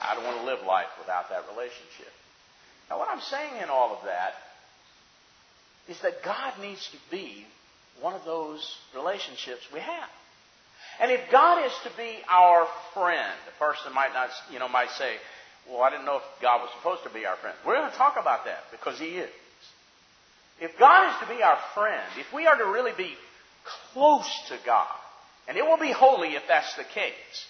I 0.01 0.13
don't 0.13 0.25
want 0.25 0.39
to 0.39 0.45
live 0.45 0.59
life 0.67 0.91
without 1.00 1.29
that 1.29 1.43
relationship. 1.50 2.12
Now, 2.89 3.00
what 3.00 3.07
I'm 3.09 3.21
saying 3.21 3.63
in 3.63 3.69
all 3.69 3.95
of 3.95 4.03
that 4.05 4.33
is 5.88 6.00
that 6.01 6.24
God 6.24 6.53
needs 6.62 6.85
to 6.91 6.97
be 7.09 7.45
one 8.01 8.13
of 8.13 8.25
those 8.25 8.62
relationships 8.93 9.62
we 9.74 9.79
have. 9.79 10.09
And 11.00 11.12
if 11.12 11.31
God 11.31 11.65
is 11.65 11.71
to 11.83 11.91
be 11.97 12.17
our 12.29 12.67
friend, 12.93 13.33
a 13.47 13.59
person 13.59 13.93
might 13.93 14.13
not, 14.13 14.29
you 14.51 14.59
know, 14.59 14.67
might 14.67 14.91
say, 14.91 15.15
well, 15.69 15.81
I 15.81 15.89
didn't 15.89 16.05
know 16.05 16.17
if 16.17 16.41
God 16.41 16.62
was 16.62 16.69
supposed 16.77 17.03
to 17.03 17.09
be 17.09 17.25
our 17.25 17.35
friend. 17.38 17.55
We're 17.65 17.77
going 17.77 17.91
to 17.91 17.97
talk 17.97 18.17
about 18.19 18.45
that 18.45 18.63
because 18.71 19.00
He 19.00 19.17
is. 19.17 19.29
If 20.62 20.77
God 20.77 21.12
is 21.12 21.27
to 21.27 21.35
be 21.35 21.41
our 21.41 21.57
friend, 21.74 22.03
if 22.17 22.31
we 22.33 22.47
are 22.47 22.57
to 22.57 22.65
really 22.65 22.93
be 22.95 23.13
close 23.93 24.29
to 24.50 24.57
God, 24.65 24.95
and 25.48 25.58
it 25.58 25.66
will 25.66 25.78
be 25.78 25.92
holy 25.92 26.36
if 26.36 26.44
that's 26.48 26.75
the 26.75 26.84
case, 26.84 27.46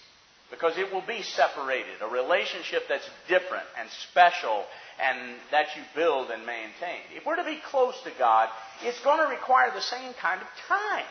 because 0.51 0.77
it 0.77 0.93
will 0.93 1.05
be 1.05 1.21
separated, 1.23 2.01
a 2.01 2.07
relationship 2.07 2.83
that's 2.89 3.09
different 3.27 3.65
and 3.79 3.89
special 4.09 4.65
and 5.01 5.35
that 5.51 5.67
you 5.75 5.83
build 5.95 6.31
and 6.31 6.45
maintain. 6.45 7.01
If 7.15 7.25
we're 7.25 7.35
to 7.35 7.43
be 7.43 7.59
close 7.69 7.95
to 8.03 8.11
God, 8.17 8.49
it's 8.83 8.99
going 9.01 9.19
to 9.19 9.27
require 9.27 9.71
the 9.73 9.81
same 9.81 10.13
kind 10.21 10.41
of 10.41 10.47
time. 10.67 11.05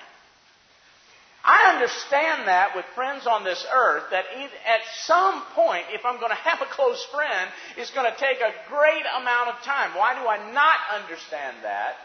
I 1.44 1.74
understand 1.76 2.48
that 2.48 2.72
with 2.74 2.86
friends 2.94 3.26
on 3.26 3.44
this 3.44 3.66
earth, 3.68 4.04
that 4.12 4.24
at 4.64 4.80
some 5.04 5.42
point, 5.52 5.84
if 5.92 6.00
I'm 6.06 6.16
going 6.16 6.32
to 6.32 6.40
have 6.40 6.62
a 6.62 6.72
close 6.72 7.04
friend, 7.12 7.50
it's 7.76 7.90
going 7.90 8.10
to 8.10 8.16
take 8.16 8.40
a 8.40 8.56
great 8.72 9.04
amount 9.20 9.50
of 9.50 9.56
time. 9.60 9.92
Why 9.92 10.16
do 10.16 10.26
I 10.26 10.40
not 10.56 11.04
understand 11.04 11.56
that 11.62 11.96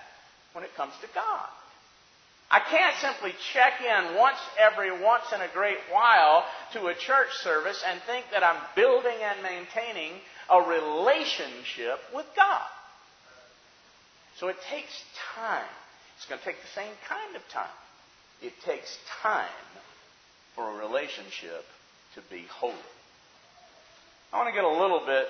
when 0.51 0.65
it 0.65 0.75
comes 0.75 0.91
to 0.99 1.07
God? 1.15 1.47
I 2.51 2.59
can't 2.59 2.95
simply 2.97 3.33
check 3.53 3.73
in 3.79 4.17
once 4.17 4.39
every 4.57 4.91
once 4.91 5.25
in 5.33 5.39
a 5.39 5.47
great 5.53 5.77
while 5.91 6.43
to 6.73 6.87
a 6.87 6.95
church 6.95 7.29
service 7.43 7.83
and 7.87 8.01
think 8.07 8.25
that 8.31 8.43
I'm 8.43 8.59
building 8.75 9.17
and 9.21 9.43
maintaining 9.43 10.13
a 10.49 10.59
relationship 10.61 11.99
with 12.13 12.25
God. 12.35 12.65
So 14.37 14.47
it 14.47 14.55
takes 14.71 14.89
time. 15.35 15.69
It's 16.17 16.25
going 16.25 16.39
to 16.39 16.45
take 16.45 16.61
the 16.61 16.73
same 16.73 16.93
kind 17.07 17.35
of 17.35 17.47
time. 17.53 17.69
It 18.41 18.53
takes 18.65 18.97
time 19.21 19.45
for 20.55 20.71
a 20.71 20.87
relationship 20.87 21.65
to 22.15 22.21
be 22.31 22.45
holy. 22.49 22.73
I 24.33 24.37
want 24.37 24.49
to 24.49 24.55
get 24.55 24.63
a 24.63 24.81
little 24.81 25.05
bit 25.05 25.27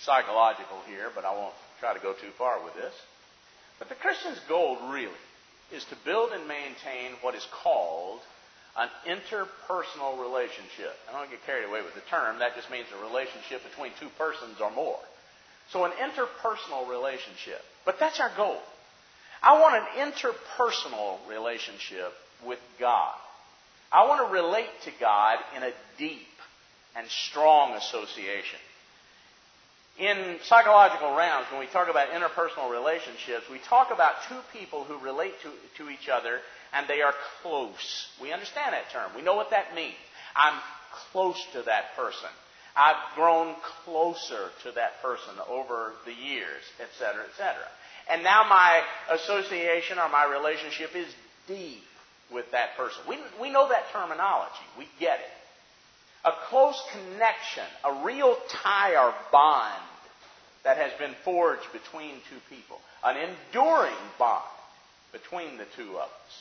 psychological 0.00 0.76
here, 0.88 1.08
but 1.14 1.24
I 1.24 1.32
won't 1.32 1.54
try 1.80 1.94
to 1.94 2.00
go 2.00 2.12
too 2.12 2.30
far 2.36 2.62
with 2.62 2.74
this. 2.74 2.92
But 3.78 3.88
the 3.88 3.94
Christian's 3.94 4.40
goal 4.48 4.76
really 4.90 5.10
is 5.72 5.84
to 5.86 5.96
build 6.04 6.30
and 6.32 6.46
maintain 6.46 7.12
what 7.20 7.34
is 7.34 7.46
called 7.62 8.20
an 8.76 8.88
interpersonal 9.06 10.20
relationship. 10.20 10.96
I 11.08 11.12
don't 11.12 11.30
get 11.30 11.44
carried 11.44 11.68
away 11.68 11.82
with 11.82 11.94
the 11.94 12.00
term. 12.08 12.38
That 12.38 12.56
just 12.56 12.70
means 12.70 12.86
a 12.92 13.04
relationship 13.04 13.62
between 13.68 13.92
two 14.00 14.08
persons 14.16 14.60
or 14.60 14.70
more. 14.70 14.98
So 15.70 15.84
an 15.84 15.92
interpersonal 15.92 16.88
relationship. 16.88 17.60
But 17.84 17.98
that's 18.00 18.20
our 18.20 18.30
goal. 18.36 18.58
I 19.42 19.60
want 19.60 19.74
an 19.76 20.12
interpersonal 20.12 21.18
relationship 21.28 22.12
with 22.46 22.60
God. 22.78 23.14
I 23.92 24.06
want 24.06 24.26
to 24.26 24.32
relate 24.32 24.70
to 24.84 24.90
God 25.00 25.38
in 25.56 25.62
a 25.62 25.72
deep 25.98 26.26
and 26.96 27.06
strong 27.08 27.74
association. 27.74 28.60
In 29.98 30.38
psychological 30.44 31.14
rounds, 31.14 31.48
when 31.50 31.60
we 31.60 31.66
talk 31.66 31.88
about 31.90 32.08
interpersonal 32.08 32.70
relationships, 32.70 33.44
we 33.50 33.58
talk 33.58 33.90
about 33.92 34.14
two 34.28 34.40
people 34.52 34.84
who 34.84 34.98
relate 34.98 35.34
to, 35.42 35.84
to 35.84 35.90
each 35.90 36.08
other 36.08 36.38
and 36.72 36.88
they 36.88 37.02
are 37.02 37.14
close. 37.42 38.08
We 38.20 38.32
understand 38.32 38.72
that 38.72 38.90
term. 38.90 39.10
We 39.14 39.22
know 39.22 39.36
what 39.36 39.50
that 39.50 39.74
means. 39.74 39.94
I'm 40.34 40.58
close 41.12 41.36
to 41.52 41.62
that 41.62 41.94
person. 41.94 42.30
I've 42.74 43.14
grown 43.14 43.54
closer 43.84 44.48
to 44.64 44.72
that 44.72 45.02
person 45.02 45.34
over 45.48 45.92
the 46.06 46.14
years, 46.14 46.62
etc., 46.80 47.24
etc. 47.28 47.56
And 48.08 48.24
now 48.24 48.44
my 48.48 48.82
association 49.10 49.98
or 49.98 50.08
my 50.08 50.24
relationship 50.24 50.96
is 50.96 51.06
deep 51.46 51.84
with 52.32 52.50
that 52.52 52.76
person. 52.76 53.02
We, 53.06 53.18
we 53.40 53.50
know 53.50 53.68
that 53.68 53.84
terminology. 53.92 54.64
We 54.78 54.88
get 54.98 55.20
it. 55.20 55.41
A 56.24 56.32
close 56.48 56.80
connection, 56.92 57.64
a 57.84 58.04
real 58.04 58.36
tie 58.48 58.96
or 58.96 59.14
bond 59.32 59.82
that 60.64 60.76
has 60.76 60.92
been 60.98 61.14
forged 61.24 61.66
between 61.72 62.14
two 62.30 62.38
people. 62.48 62.78
An 63.04 63.16
enduring 63.16 63.96
bond 64.18 64.44
between 65.12 65.58
the 65.58 65.66
two 65.76 65.90
of 65.98 66.08
us. 66.08 66.34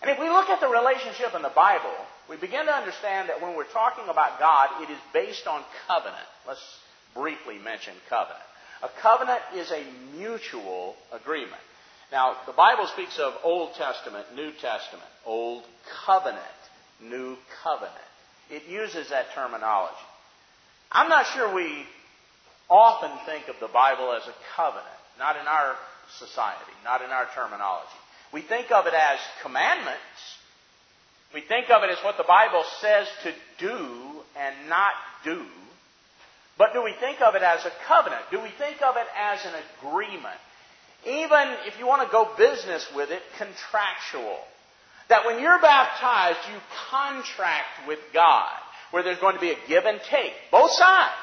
And 0.00 0.10
if 0.10 0.18
we 0.20 0.28
look 0.28 0.48
at 0.48 0.60
the 0.60 0.68
relationship 0.68 1.34
in 1.34 1.42
the 1.42 1.52
Bible, 1.54 1.94
we 2.30 2.36
begin 2.36 2.66
to 2.66 2.72
understand 2.72 3.28
that 3.28 3.42
when 3.42 3.56
we're 3.56 3.64
talking 3.64 4.04
about 4.08 4.38
God, 4.38 4.68
it 4.82 4.90
is 4.90 4.98
based 5.12 5.46
on 5.48 5.62
covenant. 5.88 6.28
Let's 6.46 6.62
briefly 7.14 7.58
mention 7.58 7.94
covenant. 8.08 8.44
A 8.82 8.88
covenant 9.02 9.40
is 9.56 9.72
a 9.72 9.84
mutual 10.16 10.94
agreement. 11.12 11.60
Now, 12.12 12.36
the 12.46 12.52
Bible 12.52 12.86
speaks 12.86 13.18
of 13.18 13.34
Old 13.42 13.74
Testament, 13.74 14.26
New 14.36 14.52
Testament, 14.52 15.10
Old 15.26 15.64
Covenant, 16.06 16.38
New 17.02 17.36
Covenant. 17.64 18.07
It 18.50 18.68
uses 18.68 19.10
that 19.10 19.26
terminology. 19.34 19.94
I'm 20.90 21.08
not 21.08 21.26
sure 21.34 21.54
we 21.54 21.84
often 22.70 23.10
think 23.26 23.48
of 23.48 23.56
the 23.60 23.68
Bible 23.72 24.12
as 24.12 24.26
a 24.26 24.34
covenant, 24.56 24.86
not 25.18 25.36
in 25.36 25.46
our 25.46 25.74
society, 26.18 26.72
not 26.84 27.02
in 27.02 27.10
our 27.10 27.26
terminology. 27.34 27.98
We 28.32 28.42
think 28.42 28.70
of 28.70 28.86
it 28.86 28.94
as 28.94 29.18
commandments. 29.42 30.00
We 31.34 31.42
think 31.42 31.70
of 31.70 31.82
it 31.82 31.90
as 31.90 32.02
what 32.04 32.16
the 32.16 32.24
Bible 32.24 32.64
says 32.80 33.06
to 33.24 33.32
do 33.58 34.22
and 34.36 34.68
not 34.68 34.92
do. 35.24 35.44
But 36.56 36.72
do 36.72 36.82
we 36.82 36.92
think 36.98 37.20
of 37.20 37.34
it 37.34 37.42
as 37.42 37.64
a 37.64 37.72
covenant? 37.86 38.22
Do 38.30 38.40
we 38.40 38.50
think 38.58 38.82
of 38.82 38.96
it 38.96 39.06
as 39.16 39.44
an 39.44 39.54
agreement? 39.78 40.40
Even 41.06 41.54
if 41.66 41.78
you 41.78 41.86
want 41.86 42.02
to 42.02 42.10
go 42.10 42.28
business 42.36 42.86
with 42.94 43.10
it, 43.10 43.22
contractual. 43.38 44.38
That 45.08 45.24
when 45.24 45.40
you're 45.40 45.60
baptized, 45.60 46.38
you 46.52 46.58
contract 46.90 47.86
with 47.86 47.98
God, 48.12 48.50
where 48.90 49.02
there's 49.02 49.18
going 49.18 49.34
to 49.34 49.40
be 49.40 49.50
a 49.50 49.56
give 49.66 49.84
and 49.84 50.00
take, 50.10 50.32
both 50.50 50.70
sides. 50.72 51.14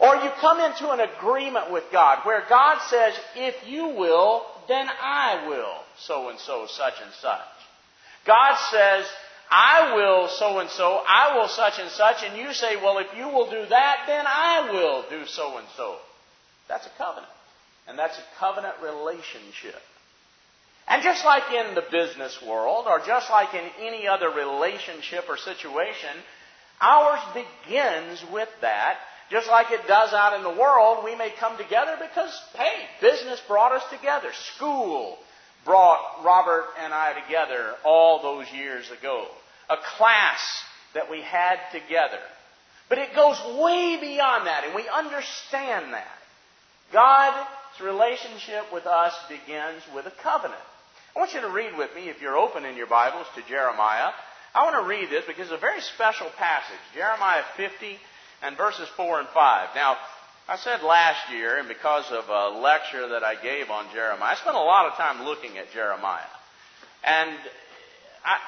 Or 0.00 0.16
you 0.16 0.30
come 0.40 0.60
into 0.60 0.90
an 0.90 1.00
agreement 1.00 1.70
with 1.70 1.84
God, 1.92 2.20
where 2.24 2.42
God 2.48 2.80
says, 2.88 3.14
if 3.36 3.54
you 3.68 3.88
will, 3.88 4.42
then 4.66 4.88
I 4.88 5.46
will, 5.48 5.76
so 5.98 6.30
and 6.30 6.38
so, 6.40 6.66
such 6.68 6.94
and 7.02 7.12
such. 7.20 7.40
God 8.26 8.56
says, 8.72 9.06
I 9.50 9.94
will 9.94 10.28
so 10.28 10.58
and 10.58 10.70
so, 10.70 11.00
I 11.06 11.36
will 11.36 11.48
such 11.48 11.78
and 11.78 11.90
such, 11.90 12.24
and 12.24 12.36
you 12.36 12.52
say, 12.54 12.76
well, 12.76 12.98
if 12.98 13.06
you 13.16 13.28
will 13.28 13.48
do 13.48 13.66
that, 13.66 14.04
then 14.08 14.24
I 14.26 14.70
will 14.72 15.04
do 15.08 15.26
so 15.26 15.58
and 15.58 15.66
so. 15.76 15.96
That's 16.68 16.86
a 16.86 16.90
covenant. 16.98 17.32
And 17.86 17.98
that's 17.98 18.18
a 18.18 18.24
covenant 18.40 18.74
relationship. 18.82 19.80
And 20.86 21.02
just 21.02 21.24
like 21.24 21.50
in 21.50 21.74
the 21.74 21.84
business 21.90 22.38
world, 22.46 22.86
or 22.86 23.00
just 23.06 23.30
like 23.30 23.54
in 23.54 23.64
any 23.80 24.06
other 24.06 24.28
relationship 24.30 25.24
or 25.28 25.36
situation, 25.36 26.10
ours 26.80 27.20
begins 27.34 28.22
with 28.32 28.48
that. 28.60 28.98
Just 29.30 29.48
like 29.48 29.70
it 29.70 29.86
does 29.88 30.12
out 30.12 30.36
in 30.36 30.42
the 30.42 30.60
world, 30.60 31.04
we 31.04 31.16
may 31.16 31.30
come 31.40 31.56
together 31.56 31.96
because, 31.98 32.38
hey, 32.54 32.86
business 33.00 33.40
brought 33.48 33.72
us 33.72 33.82
together. 33.90 34.28
School 34.56 35.16
brought 35.64 36.22
Robert 36.22 36.66
and 36.78 36.92
I 36.92 37.18
together 37.24 37.74
all 37.84 38.20
those 38.20 38.46
years 38.52 38.90
ago. 38.90 39.26
A 39.70 39.76
class 39.96 40.62
that 40.92 41.10
we 41.10 41.22
had 41.22 41.58
together. 41.72 42.20
But 42.90 42.98
it 42.98 43.14
goes 43.14 43.40
way 43.58 43.96
beyond 43.98 44.46
that, 44.46 44.64
and 44.64 44.74
we 44.74 44.86
understand 44.86 45.94
that. 45.94 46.18
God's 46.92 47.48
relationship 47.82 48.70
with 48.72 48.84
us 48.84 49.14
begins 49.28 49.82
with 49.94 50.06
a 50.06 50.12
covenant. 50.22 50.60
I 51.14 51.20
want 51.20 51.32
you 51.32 51.42
to 51.42 51.50
read 51.50 51.78
with 51.78 51.94
me, 51.94 52.08
if 52.08 52.20
you're 52.20 52.36
open 52.36 52.64
in 52.64 52.76
your 52.76 52.88
Bibles, 52.88 53.26
to 53.36 53.42
Jeremiah. 53.46 54.10
I 54.52 54.64
want 54.64 54.82
to 54.82 54.88
read 54.88 55.10
this 55.10 55.24
because 55.24 55.46
it's 55.46 55.54
a 55.54 55.62
very 55.62 55.80
special 55.94 56.26
passage. 56.36 56.82
Jeremiah 56.92 57.44
50 57.56 57.98
and 58.42 58.56
verses 58.56 58.88
4 58.96 59.20
and 59.20 59.28
5. 59.28 59.68
Now, 59.76 59.96
I 60.48 60.56
said 60.56 60.82
last 60.82 61.30
year, 61.30 61.58
and 61.58 61.68
because 61.68 62.10
of 62.10 62.28
a 62.28 62.58
lecture 62.58 63.08
that 63.10 63.22
I 63.22 63.40
gave 63.40 63.70
on 63.70 63.86
Jeremiah, 63.94 64.34
I 64.34 64.34
spent 64.34 64.56
a 64.56 64.66
lot 64.66 64.90
of 64.90 64.94
time 64.94 65.24
looking 65.24 65.56
at 65.56 65.70
Jeremiah. 65.72 66.34
And 67.04 67.30
I 68.24 68.38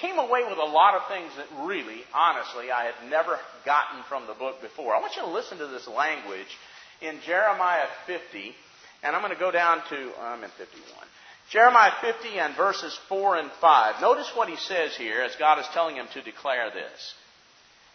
came 0.00 0.18
away 0.18 0.44
with 0.46 0.58
a 0.58 0.70
lot 0.70 0.94
of 0.94 1.08
things 1.08 1.32
that 1.36 1.66
really, 1.66 2.06
honestly, 2.14 2.70
I 2.70 2.84
had 2.84 3.10
never 3.10 3.36
gotten 3.66 4.04
from 4.08 4.28
the 4.28 4.34
book 4.34 4.62
before. 4.62 4.94
I 4.94 5.00
want 5.00 5.16
you 5.16 5.22
to 5.22 5.28
listen 5.28 5.58
to 5.58 5.66
this 5.66 5.88
language 5.88 6.54
in 7.00 7.18
Jeremiah 7.26 7.90
50, 8.06 8.54
and 9.02 9.16
I'm 9.16 9.22
going 9.22 9.34
to 9.34 9.40
go 9.40 9.50
down 9.50 9.82
to, 9.90 10.12
I'm 10.22 10.44
in 10.44 10.50
51. 10.50 10.86
Jeremiah 11.50 11.92
50 12.00 12.38
and 12.38 12.56
verses 12.56 12.98
4 13.08 13.36
and 13.36 13.50
5. 13.60 14.00
Notice 14.00 14.30
what 14.34 14.48
he 14.48 14.56
says 14.56 14.96
here 14.96 15.22
as 15.22 15.36
God 15.36 15.58
is 15.58 15.66
telling 15.74 15.96
him 15.96 16.06
to 16.14 16.22
declare 16.22 16.70
this. 16.70 17.14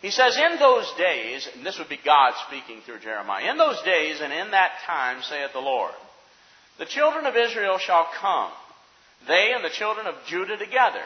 He 0.01 0.11
says, 0.11 0.37
In 0.37 0.59
those 0.59 0.91
days, 0.97 1.49
and 1.55 1.65
this 1.65 1.79
would 1.79 1.89
be 1.89 1.99
God 2.03 2.33
speaking 2.47 2.81
through 2.81 2.99
Jeremiah, 2.99 3.49
in 3.49 3.57
those 3.57 3.81
days 3.81 4.21
and 4.21 4.31
in 4.31 4.51
that 4.51 4.73
time, 4.85 5.23
saith 5.23 5.53
the 5.53 5.59
Lord, 5.59 5.93
the 6.77 6.85
children 6.85 7.25
of 7.25 7.35
Israel 7.35 7.79
shall 7.79 8.07
come, 8.19 8.51
they 9.27 9.51
and 9.55 9.65
the 9.65 9.69
children 9.69 10.05
of 10.05 10.13
Judah 10.27 10.57
together, 10.57 11.01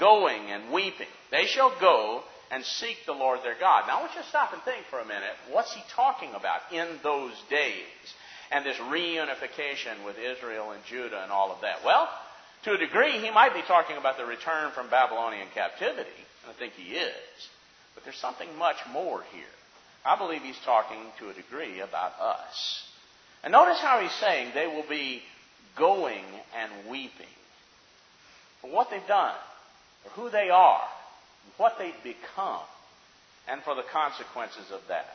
going 0.00 0.50
and 0.50 0.72
weeping. 0.72 1.06
They 1.30 1.46
shall 1.46 1.78
go 1.78 2.24
and 2.50 2.64
seek 2.64 2.96
the 3.06 3.12
Lord 3.12 3.40
their 3.42 3.58
God. 3.58 3.84
Now 3.86 3.98
I 3.98 4.00
want 4.00 4.14
you 4.14 4.22
to 4.22 4.28
stop 4.28 4.52
and 4.52 4.62
think 4.62 4.84
for 4.90 4.98
a 4.98 5.06
minute. 5.06 5.32
What's 5.50 5.72
he 5.72 5.80
talking 5.94 6.30
about 6.34 6.60
in 6.72 6.98
those 7.02 7.32
days? 7.48 8.14
And 8.52 8.66
this 8.66 8.76
reunification 8.76 10.04
with 10.04 10.16
Israel 10.18 10.72
and 10.72 10.84
Judah 10.84 11.22
and 11.22 11.32
all 11.32 11.52
of 11.52 11.62
that. 11.62 11.84
Well, 11.84 12.08
to 12.64 12.72
a 12.72 12.78
degree, 12.78 13.18
he 13.18 13.30
might 13.30 13.54
be 13.54 13.62
talking 13.62 13.96
about 13.96 14.18
the 14.18 14.26
return 14.26 14.72
from 14.72 14.90
Babylonian 14.90 15.48
captivity. 15.54 16.10
And 16.44 16.54
I 16.54 16.58
think 16.58 16.74
he 16.74 16.94
is. 16.94 17.48
But 17.94 18.04
there's 18.04 18.16
something 18.16 18.48
much 18.58 18.76
more 18.92 19.22
here. 19.32 19.44
I 20.04 20.18
believe 20.18 20.42
he's 20.42 20.58
talking 20.64 20.98
to 21.18 21.30
a 21.30 21.34
degree 21.34 21.80
about 21.80 22.12
us. 22.20 22.84
And 23.42 23.52
notice 23.52 23.78
how 23.80 24.00
he's 24.00 24.12
saying 24.20 24.50
they 24.54 24.66
will 24.66 24.88
be 24.88 25.22
going 25.76 26.24
and 26.56 26.90
weeping 26.90 27.26
for 28.60 28.70
what 28.70 28.90
they've 28.90 29.06
done, 29.08 29.34
for 30.04 30.10
who 30.10 30.30
they 30.30 30.50
are, 30.50 30.82
what 31.56 31.76
they've 31.78 32.02
become, 32.04 32.60
and 33.48 33.62
for 33.62 33.74
the 33.74 33.84
consequences 33.92 34.70
of 34.72 34.80
that. 34.88 35.06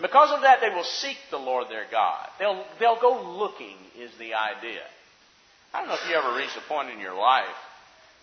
Because 0.00 0.30
of 0.30 0.42
that, 0.42 0.60
they 0.60 0.70
will 0.70 0.84
seek 0.84 1.16
the 1.30 1.38
Lord 1.38 1.68
their 1.68 1.86
God. 1.90 2.28
They'll, 2.38 2.64
they'll 2.78 3.00
go 3.00 3.36
looking, 3.36 3.76
is 3.98 4.10
the 4.18 4.34
idea. 4.34 4.82
I 5.74 5.80
don't 5.80 5.88
know 5.88 5.94
if 5.94 6.08
you 6.08 6.14
ever 6.14 6.36
reached 6.36 6.56
a 6.56 6.68
point 6.68 6.90
in 6.90 7.00
your 7.00 7.14
life, 7.14 7.46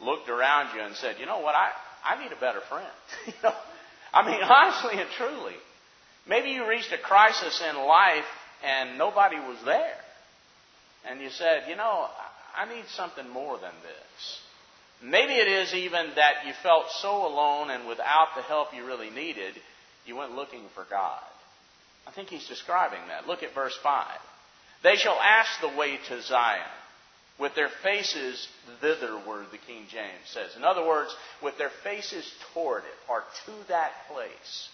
looked 0.01 0.29
around 0.29 0.75
you 0.75 0.82
and 0.82 0.96
said, 0.96 1.17
you 1.20 1.25
know 1.25 1.39
what, 1.39 1.53
I, 1.53 1.72
I 2.03 2.24
need 2.24 2.32
a 2.32 2.39
better 2.39 2.62
friend. 2.62 2.88
you 3.27 3.34
know, 3.44 3.53
I 4.13 4.25
mean, 4.25 4.41
honestly 4.44 5.00
and 5.00 5.10
truly. 5.17 5.55
Maybe 6.27 6.50
you 6.51 6.67
reached 6.67 6.91
a 6.91 6.98
crisis 6.98 7.62
in 7.70 7.75
life 7.86 8.25
and 8.63 8.98
nobody 8.98 9.36
was 9.36 9.58
there. 9.65 9.98
And 11.08 11.22
you 11.22 11.29
said, 11.29 11.63
you 11.70 11.75
know, 11.75 12.08
I 12.58 12.74
need 12.74 12.86
something 12.96 13.29
more 13.29 13.58
than 13.60 13.74
this. 13.84 14.39
Maybe 15.03 15.34
it 15.34 15.48
is 15.48 15.74
even 15.74 16.08
that 16.15 16.48
you 16.48 16.53
felt 16.63 16.86
so 17.01 17.27
alone 17.27 17.70
and 17.70 17.88
without 17.88 18.29
the 18.36 18.41
help 18.41 18.74
you 18.74 18.86
really 18.86 19.10
needed, 19.10 19.53
you 20.05 20.15
went 20.15 20.32
looking 20.36 20.63
for 20.74 20.86
God. 20.89 21.22
I 22.07 22.12
think 22.12 22.29
he's 22.29 22.47
describing 22.47 23.00
that. 23.09 23.27
Look 23.27 23.43
at 23.43 23.53
verse 23.53 23.77
5. 23.81 24.05
They 24.83 24.95
shall 24.95 25.19
ask 25.19 25.62
the 25.62 25.75
way 25.75 25.97
to 26.09 26.21
Zion 26.21 26.62
with 27.39 27.55
their 27.55 27.69
faces 27.83 28.47
thitherward, 28.81 29.47
the 29.51 29.57
King 29.57 29.85
James 29.89 30.25
says. 30.25 30.55
In 30.55 30.63
other 30.63 30.85
words, 30.85 31.13
with 31.43 31.57
their 31.57 31.71
faces 31.83 32.29
toward 32.53 32.83
it 32.83 33.09
or 33.09 33.24
to 33.45 33.67
that 33.67 33.91
place. 34.12 34.69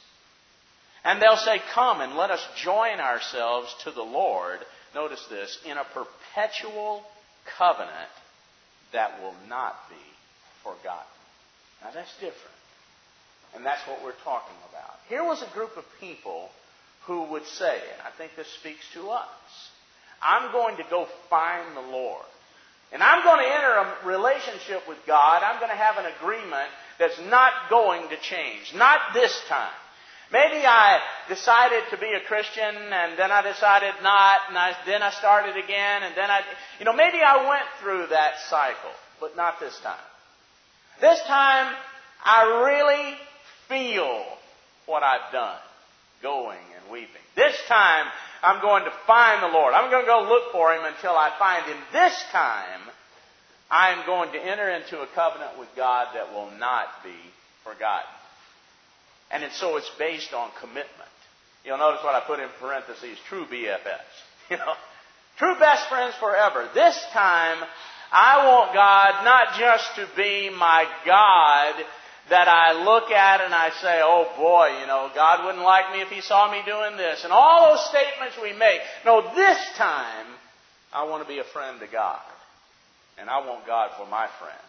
And 1.04 1.22
they'll 1.22 1.38
say, 1.38 1.60
Come 1.74 2.02
and 2.02 2.16
let 2.16 2.30
us 2.30 2.46
join 2.58 3.00
ourselves 3.00 3.74
to 3.84 3.92
the 3.92 4.04
Lord, 4.04 4.60
notice 4.94 5.26
this, 5.30 5.58
in 5.66 5.78
a 5.78 5.86
perpetual 5.94 7.04
covenant 7.58 8.12
that 8.94 9.22
will 9.22 9.36
not 9.48 9.76
be 9.90 9.96
forgotten. 10.64 11.08
Now 11.82 11.92
that's 11.94 12.14
different. 12.16 12.36
And 13.56 13.66
that's 13.66 13.86
what 13.88 14.04
we're 14.04 14.20
talking 14.24 14.56
about. 14.70 14.96
Here 15.10 15.24
was 15.24 15.42
a 15.42 15.54
group 15.54 15.76
of 15.78 15.84
people 16.00 16.50
who 17.06 17.24
would 17.32 17.46
say, 17.46 17.74
and 17.74 18.02
I 18.06 18.12
think 18.18 18.32
this 18.36 18.52
speaks 18.60 18.86
to 18.94 19.10
us, 19.10 19.28
I'm 20.22 20.52
going 20.52 20.78
to 20.78 20.84
go 20.90 21.08
find 21.30 21.76
the 21.76 21.82
Lord. 21.82 22.26
And 22.92 23.02
I'm 23.02 23.24
going 23.24 23.40
to 23.40 23.50
enter 23.50 23.72
a 23.72 24.06
relationship 24.06 24.88
with 24.88 24.98
God. 25.08 25.44
I'm 25.44 25.60
going 25.60 25.72
to 25.72 25.78
have 25.78 25.98
an 25.98 26.12
agreement 26.20 26.70
that's 27.00 27.20
not 27.30 27.54
going 27.70 28.10
to 28.10 28.18
change. 28.20 28.74
Not 28.76 29.00
this 29.14 29.34
time. 29.48 29.72
Maybe 30.32 30.66
I 30.66 31.00
decided 31.28 31.84
to 31.90 31.98
be 31.98 32.14
a 32.14 32.26
Christian 32.26 32.64
and 32.64 33.20
then 33.20 33.32
I 33.32 33.42
decided 33.42 33.92
not 34.02 34.40
and 34.48 34.58
I, 34.58 34.74
then 34.86 35.04
I 35.04 35.12
started 35.12 35.58
again 35.58 36.04
and 36.04 36.16
then 36.16 36.30
I, 36.30 36.42
you 36.80 36.86
know, 36.86 36.94
maybe 36.94 37.18
I 37.20 37.50
went 37.50 37.66
through 37.82 38.08
that 38.08 38.36
cycle, 38.50 38.92
but 39.20 39.36
not 39.36 39.60
this 39.60 39.78
time. 39.84 40.00
This 41.02 41.20
time 41.28 41.76
I 42.24 42.64
really 42.64 43.18
feel 43.68 44.24
what 44.86 45.04
I've 45.04 45.34
done, 45.34 45.60
going 46.22 46.60
weeping. 46.92 47.24
This 47.36 47.56
time 47.68 48.06
I'm 48.44 48.62
going 48.62 48.84
to 48.86 48.94
find 49.08 49.42
the 49.42 49.48
Lord. 49.48 49.74
I'm 49.74 49.90
going 49.90 50.04
to 50.04 50.08
go 50.08 50.28
look 50.28 50.52
for 50.52 50.74
Him 50.74 50.84
until 50.86 51.12
I 51.12 51.32
find 51.40 51.66
Him. 51.66 51.78
This 51.94 52.14
time 52.32 52.82
I'm 53.70 54.06
going 54.06 54.34
to 54.34 54.40
enter 54.40 54.70
into 54.70 55.02
a 55.02 55.08
covenant 55.16 55.58
with 55.58 55.70
God 55.76 56.10
that 56.14 56.34
will 56.34 56.52
not 56.60 56.88
be 57.04 57.16
forgotten. 57.64 58.10
And 59.32 59.44
so 59.54 59.78
it's 59.78 59.90
based 59.98 60.34
on 60.34 60.50
commitment. 60.60 61.16
You'll 61.64 61.78
notice 61.78 62.04
what 62.04 62.16
I 62.16 62.22
put 62.26 62.40
in 62.40 62.50
parentheses, 62.60 63.18
true 63.30 63.46
BFFs. 63.46 63.80
You 64.50 64.58
know, 64.58 64.74
true 65.38 65.56
best 65.60 65.88
friends 65.88 66.14
forever. 66.20 66.68
This 66.74 67.02
time, 67.14 67.56
I 68.12 68.46
want 68.52 68.74
God 68.74 69.24
not 69.24 69.58
just 69.58 69.96
to 69.96 70.08
be 70.18 70.50
my 70.50 70.86
God 71.06 71.74
that 72.30 72.48
I 72.48 72.84
look 72.84 73.12
at 73.12 73.42
and 73.42 73.54
I 73.54 73.70
say, 73.82 74.00
oh 74.04 74.32
boy, 74.38 74.80
you 74.80 74.88
know, 74.88 75.10
God 75.14 75.46
wouldn't 75.46 75.64
like 75.64 75.92
me 75.92 76.02
if 76.02 76.10
he 76.10 76.22
saw 76.22 76.52
me 76.52 76.62
doing 76.66 76.98
this. 76.98 77.24
And 77.24 77.34
all 77.34 77.72
those 77.72 77.86
statements 77.90 78.38
we 78.42 78.54
make. 78.54 78.80
No, 79.06 79.34
this 79.36 79.60
time, 79.78 80.28
I 80.94 81.06
want 81.06 81.24
to 81.24 81.28
be 81.28 81.40
a 81.40 81.44
friend 81.44 81.80
to 81.80 81.88
God. 81.88 82.22
And 83.20 83.30
I 83.30 83.46
want 83.46 83.66
God 83.66 83.92
for 83.98 84.08
my 84.08 84.28
friend. 84.40 84.66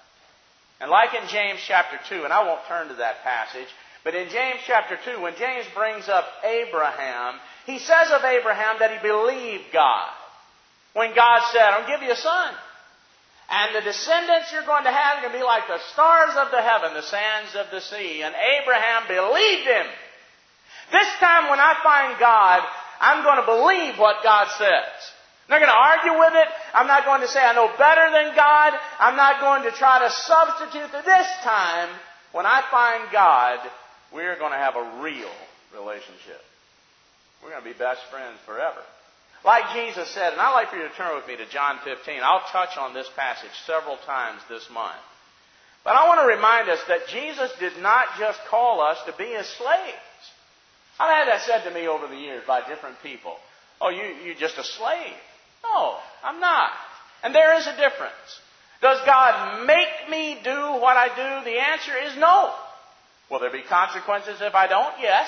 And 0.81 0.91
like 0.91 1.15
in 1.15 1.29
James 1.29 1.61
chapter 1.67 1.99
2, 2.09 2.25
and 2.25 2.33
I 2.33 2.43
won't 2.45 2.61
turn 2.67 2.89
to 2.89 2.95
that 2.95 3.23
passage, 3.23 3.69
but 4.05 4.15
in 4.17 4.29
James 4.31 4.59
chapter 4.67 4.99
2, 5.15 5.23
when 5.23 5.35
James 5.39 5.67
brings 5.75 6.09
up 6.09 6.27
Abraham, 6.45 7.39
he 7.67 7.79
says 7.79 8.11
of 8.11 8.25
Abraham 8.25 8.77
that 8.81 8.91
he 8.91 8.99
believed 9.07 9.73
God. 9.73 10.11
When 10.95 11.15
God 11.15 11.41
said, 11.53 11.63
I'll 11.63 11.87
give 11.87 12.03
you 12.03 12.13
a 12.13 12.17
son. 12.17 12.55
And 13.53 13.77
the 13.77 13.85
descendants 13.85 14.49
you're 14.49 14.65
going 14.65 14.89
to 14.89 14.91
have 14.91 15.21
are 15.21 15.29
going 15.29 15.37
to 15.37 15.39
be 15.39 15.45
like 15.45 15.69
the 15.69 15.77
stars 15.93 16.33
of 16.41 16.49
the 16.51 16.65
heaven, 16.65 16.97
the 16.97 17.05
sands 17.05 17.53
of 17.53 17.69
the 17.69 17.85
sea. 17.85 18.25
And 18.25 18.33
Abraham 18.33 19.05
believed 19.05 19.69
him. 19.69 19.87
This 20.91 21.09
time 21.21 21.53
when 21.53 21.61
I 21.61 21.77
find 21.85 22.17
God, 22.17 22.65
I'm 22.99 23.21
going 23.21 23.45
to 23.45 23.49
believe 23.49 24.01
what 24.01 24.25
God 24.25 24.49
says. 24.57 24.89
I'm 25.45 25.61
not 25.61 25.69
going 25.69 25.69
to 25.69 25.85
argue 25.85 26.17
with 26.17 26.33
it. 26.33 26.49
I'm 26.73 26.87
not 26.87 27.05
going 27.05 27.21
to 27.21 27.29
say 27.29 27.45
I 27.45 27.53
know 27.53 27.69
better 27.77 28.09
than 28.09 28.33
God. 28.35 28.73
I'm 28.99 29.17
not 29.21 29.41
going 29.45 29.69
to 29.69 29.77
try 29.77 30.01
to 30.01 30.09
substitute. 30.09 30.89
This 31.05 31.29
time, 31.45 31.93
when 32.33 32.47
I 32.47 32.65
find 32.71 33.13
God, 33.13 33.61
we're 34.15 34.39
going 34.39 34.53
to 34.53 34.59
have 34.59 34.77
a 34.77 35.03
real 35.03 35.33
relationship. 35.77 36.41
We're 37.45 37.51
going 37.51 37.65
to 37.65 37.69
be 37.69 37.77
best 37.77 38.01
friends 38.11 38.39
forever. 38.47 38.81
Like 39.45 39.75
Jesus 39.75 40.09
said, 40.15 40.33
and 40.33 40.41
I'd 40.41 40.55
like 40.55 40.71
for 40.71 40.77
you 40.77 40.87
to 40.89 40.95
turn 40.95 41.17
with 41.17 41.27
me 41.27 41.37
to 41.37 41.49
John 41.51 41.79
15. 41.85 42.21
I'll 42.23 42.47
touch 42.53 42.79
on 42.79 42.95
this 42.95 43.09
passage 43.17 43.51
several 43.67 43.97
times 44.07 44.41
this 44.49 44.69
month. 44.73 45.03
But 45.85 45.97
I 45.97 46.07
want 46.07 46.21
to 46.21 46.37
remind 46.37 46.69
us 46.69 46.79
that 46.87 47.09
Jesus 47.09 47.51
did 47.59 47.83
not 47.83 48.07
just 48.19 48.39
call 48.49 48.81
us 48.81 48.99
to 49.07 49.13
be 49.19 49.35
his 49.35 49.47
slaves. 49.59 50.23
I've 51.01 51.11
had 51.11 51.27
that 51.27 51.43
said 51.43 51.69
to 51.69 51.75
me 51.75 51.89
over 51.89 52.07
the 52.07 52.17
years 52.17 52.45
by 52.47 52.67
different 52.69 53.03
people. 53.03 53.35
Oh, 53.81 53.91
you, 53.91 54.05
you're 54.25 54.39
just 54.39 54.59
a 54.59 54.65
slave. 54.65 55.19
No, 55.65 55.97
I'm 56.23 56.39
not. 56.39 56.71
And 57.25 57.35
there 57.35 57.59
is 57.59 57.67
a 57.67 57.77
difference. 57.77 58.31
Does 58.81 58.99
God 59.07 59.67
make 59.67 60.11
me 60.11 60.39
do 60.43 60.79
what 60.79 60.97
I 60.97 61.09
do? 61.09 61.51
The 61.51 61.59
answer 61.59 61.93
is 62.07 62.17
no. 62.19 62.55
Will 63.31 63.41
there 63.41 63.51
be 63.51 63.63
consequences 63.63 64.39
if 64.41 64.55
I 64.55 64.67
don't? 64.69 64.95
Yes. 65.01 65.27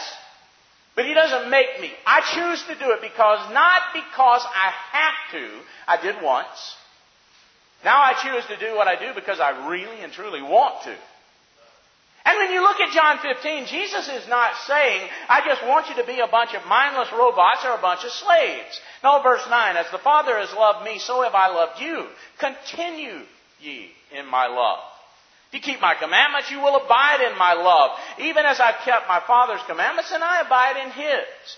But 0.96 1.06
He 1.06 1.14
doesn't 1.14 1.50
make 1.50 1.80
me. 1.80 1.90
I 2.06 2.20
choose 2.34 2.62
to 2.64 2.74
do 2.74 2.92
it 2.92 3.00
because, 3.00 3.52
not 3.52 3.82
because 3.92 4.42
I 4.44 4.72
have 4.92 5.32
to, 5.32 5.48
I 5.88 6.00
did 6.00 6.22
once. 6.22 6.76
Now 7.84 8.00
I 8.00 8.14
choose 8.14 8.46
to 8.46 8.56
do 8.56 8.74
what 8.76 8.88
I 8.88 8.96
do 8.96 9.12
because 9.14 9.40
I 9.40 9.68
really 9.68 10.00
and 10.00 10.12
truly 10.12 10.40
want 10.40 10.82
to. 10.84 10.94
And 12.26 12.38
when 12.38 12.52
you 12.52 12.62
look 12.62 12.80
at 12.80 12.94
John 12.94 13.18
15, 13.18 13.66
Jesus 13.66 14.08
is 14.08 14.26
not 14.28 14.54
saying, 14.66 15.08
I 15.28 15.42
just 15.44 15.62
want 15.62 15.90
you 15.90 15.96
to 15.96 16.06
be 16.06 16.20
a 16.20 16.26
bunch 16.26 16.54
of 16.54 16.66
mindless 16.66 17.12
robots 17.12 17.60
or 17.66 17.76
a 17.76 17.82
bunch 17.82 18.02
of 18.02 18.10
slaves. 18.10 18.80
No, 19.02 19.20
verse 19.22 19.44
9, 19.48 19.76
as 19.76 19.90
the 19.90 19.98
Father 19.98 20.38
has 20.38 20.50
loved 20.54 20.86
me, 20.86 20.98
so 20.98 21.22
have 21.22 21.34
I 21.34 21.48
loved 21.48 21.82
you. 21.82 22.06
Continue 22.38 23.20
ye 23.60 23.90
in 24.16 24.24
my 24.24 24.46
love. 24.46 24.80
You 25.54 25.60
keep 25.60 25.80
my 25.80 25.94
commandments, 25.94 26.50
you 26.50 26.58
will 26.58 26.74
abide 26.74 27.20
in 27.30 27.38
my 27.38 27.52
love, 27.52 27.96
even 28.18 28.44
as 28.44 28.58
I've 28.58 28.84
kept 28.84 29.06
my 29.06 29.22
Father's 29.24 29.62
commandments, 29.68 30.10
and 30.12 30.22
I 30.22 30.40
abide 30.40 30.84
in 30.84 30.90
his. 30.90 31.56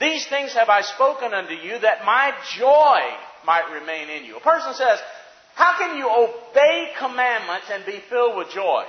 These 0.00 0.26
things 0.26 0.54
have 0.54 0.70
I 0.70 0.80
spoken 0.80 1.34
unto 1.34 1.52
you, 1.52 1.78
that 1.78 2.06
my 2.06 2.32
joy 2.56 3.00
might 3.44 3.70
remain 3.78 4.08
in 4.08 4.24
you. 4.24 4.38
A 4.38 4.40
person 4.40 4.72
says, 4.72 4.98
How 5.54 5.76
can 5.76 5.98
you 5.98 6.08
obey 6.08 6.92
commandments 6.98 7.66
and 7.70 7.84
be 7.84 8.00
filled 8.08 8.38
with 8.38 8.48
joy? 8.50 8.84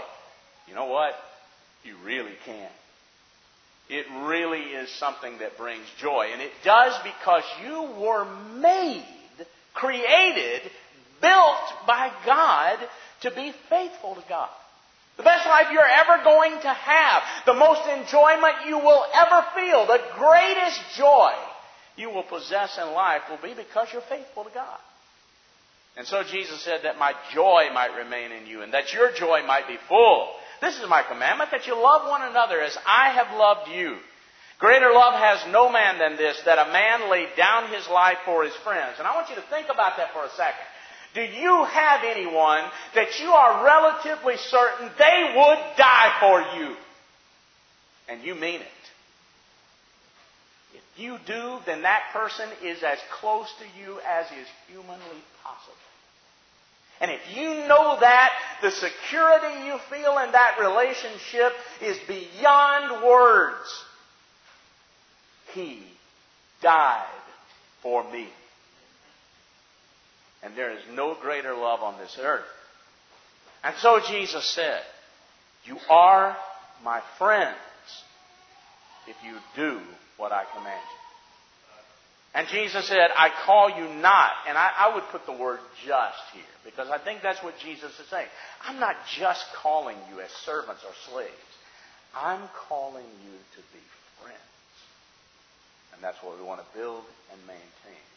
You 0.69 0.75
know 0.75 0.87
what? 0.87 1.11
You 1.83 1.95
really 2.05 2.35
can. 2.45 2.69
It 3.89 4.05
really 4.27 4.59
is 4.59 4.89
something 4.95 5.39
that 5.39 5.57
brings 5.57 5.85
joy. 5.99 6.29
And 6.31 6.41
it 6.41 6.51
does 6.63 6.93
because 7.03 7.43
you 7.65 8.01
were 8.01 8.25
made, 8.61 9.05
created, 9.73 10.61
built 11.21 11.85
by 11.85 12.11
God 12.25 12.79
to 13.21 13.31
be 13.31 13.53
faithful 13.69 14.15
to 14.15 14.23
God. 14.29 14.49
The 15.17 15.23
best 15.23 15.47
life 15.47 15.67
you're 15.71 15.81
ever 15.81 16.23
going 16.23 16.61
to 16.61 16.73
have. 16.73 17.23
The 17.45 17.55
most 17.55 17.81
enjoyment 17.89 18.67
you 18.67 18.77
will 18.77 19.03
ever 19.13 19.45
feel. 19.55 19.87
The 19.87 20.01
greatest 20.15 20.79
joy 20.95 21.33
you 21.97 22.11
will 22.11 22.23
possess 22.23 22.77
in 22.77 22.93
life 22.93 23.23
will 23.29 23.41
be 23.41 23.55
because 23.55 23.87
you're 23.91 24.03
faithful 24.03 24.43
to 24.43 24.51
God. 24.53 24.77
And 25.97 26.05
so 26.05 26.21
Jesus 26.21 26.61
said 26.61 26.81
that 26.83 26.99
my 26.99 27.13
joy 27.33 27.69
might 27.73 27.97
remain 27.97 28.31
in 28.31 28.45
you 28.45 28.61
and 28.61 28.71
that 28.73 28.93
your 28.93 29.11
joy 29.11 29.41
might 29.47 29.67
be 29.67 29.77
full. 29.89 30.29
This 30.61 30.77
is 30.77 30.87
my 30.87 31.01
commandment 31.01 31.49
that 31.49 31.65
you 31.65 31.73
love 31.73 32.07
one 32.07 32.21
another 32.21 32.61
as 32.61 32.77
I 32.85 33.09
have 33.17 33.35
loved 33.35 33.71
you. 33.71 33.97
Greater 34.59 34.91
love 34.93 35.13
has 35.13 35.51
no 35.51 35.71
man 35.71 35.97
than 35.97 36.17
this, 36.17 36.39
that 36.45 36.57
a 36.57 36.71
man 36.71 37.11
lay 37.11 37.27
down 37.35 37.71
his 37.71 37.87
life 37.89 38.17
for 38.25 38.43
his 38.43 38.55
friends. 38.63 38.97
And 38.97 39.07
I 39.07 39.15
want 39.15 39.29
you 39.29 39.35
to 39.35 39.45
think 39.49 39.69
about 39.69 39.97
that 39.97 40.13
for 40.13 40.23
a 40.23 40.29
second. 40.29 40.65
Do 41.13 41.21
you 41.21 41.63
have 41.63 42.01
anyone 42.03 42.63
that 42.95 43.19
you 43.19 43.31
are 43.31 43.65
relatively 43.65 44.37
certain 44.37 44.89
they 44.97 45.33
would 45.35 45.59
die 45.77 46.13
for 46.19 46.59
you? 46.59 46.75
And 48.09 48.23
you 48.23 48.35
mean 48.35 48.61
it. 48.61 48.67
If 50.73 50.99
you 50.99 51.17
do, 51.25 51.59
then 51.65 51.81
that 51.81 52.03
person 52.13 52.49
is 52.63 52.83
as 52.83 52.99
close 53.19 53.51
to 53.59 53.81
you 53.81 53.99
as 54.07 54.25
is 54.27 54.47
humanly 54.67 55.23
possible. 55.43 55.73
And 56.99 57.11
if 57.11 57.35
you 57.35 57.67
know 57.67 57.97
that, 57.99 58.31
the 58.61 58.71
security 58.71 59.65
you 59.65 59.77
feel 59.89 60.17
in 60.19 60.31
that 60.31 60.57
relationship 60.59 61.53
is 61.81 61.97
beyond 62.07 63.03
words. 63.03 63.83
He 65.53 65.83
died 66.61 67.05
for 67.83 68.03
me. 68.11 68.27
And 70.47 70.55
there 70.55 70.71
is 70.71 70.79
no 70.93 71.13
greater 71.13 71.53
love 71.53 71.81
on 71.81 71.99
this 71.99 72.17
earth. 72.21 72.45
And 73.65 73.75
so 73.79 73.99
Jesus 74.07 74.45
said, 74.55 74.79
You 75.65 75.75
are 75.89 76.37
my 76.85 77.01
friends 77.17 77.57
if 79.09 79.17
you 79.25 79.35
do 79.57 79.81
what 80.15 80.31
I 80.31 80.45
command 80.55 80.79
you. 80.79 82.39
And 82.39 82.47
Jesus 82.47 82.87
said, 82.87 83.09
I 83.17 83.29
call 83.45 83.71
you 83.71 83.93
not. 83.99 84.31
And 84.47 84.57
I, 84.57 84.71
I, 84.77 84.95
would 84.95 85.03
put 85.11 85.25
the 85.25 85.33
word 85.33 85.59
just 85.85 86.23
here 86.33 86.55
because 86.63 86.89
I 86.89 86.97
think 86.97 87.21
that's 87.21 87.43
what 87.43 87.55
Jesus 87.59 87.91
is 87.99 88.07
saying. 88.09 88.27
I'm 88.63 88.79
not 88.79 88.95
just 89.19 89.43
calling 89.61 89.97
you 90.09 90.21
as 90.21 90.31
servants 90.45 90.81
or 90.85 91.11
slaves. 91.11 91.33
I'm 92.15 92.47
calling 92.69 93.03
you 93.03 93.35
to 93.55 93.61
be 93.73 93.83
friends. 94.23 94.37
And 95.93 96.01
that's 96.01 96.23
what 96.23 96.39
we 96.39 96.45
want 96.45 96.61
to 96.61 96.77
build 96.77 97.03
and 97.33 97.41
maintain 97.41 98.07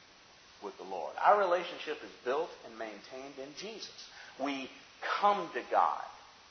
with 0.62 0.76
the 0.78 0.84
Lord. 0.84 1.12
Our 1.24 1.38
relationship 1.38 1.98
is 2.02 2.10
built 2.24 2.50
and 2.66 2.78
maintained 2.78 3.38
in 3.38 3.48
Jesus. 3.58 4.08
We 4.42 4.70
come 5.20 5.48
to 5.54 5.62
God 5.70 6.02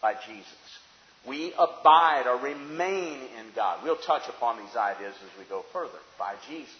by 0.01 0.13
Jesus. 0.27 0.79
We 1.27 1.53
abide 1.57 2.23
or 2.27 2.37
remain 2.37 3.19
in 3.37 3.47
God. 3.55 3.83
We'll 3.83 3.97
touch 3.97 4.27
upon 4.29 4.57
these 4.57 4.75
ideas 4.75 5.13
as 5.15 5.39
we 5.39 5.45
go 5.45 5.63
further 5.73 5.99
by 6.17 6.35
Jesus. 6.47 6.73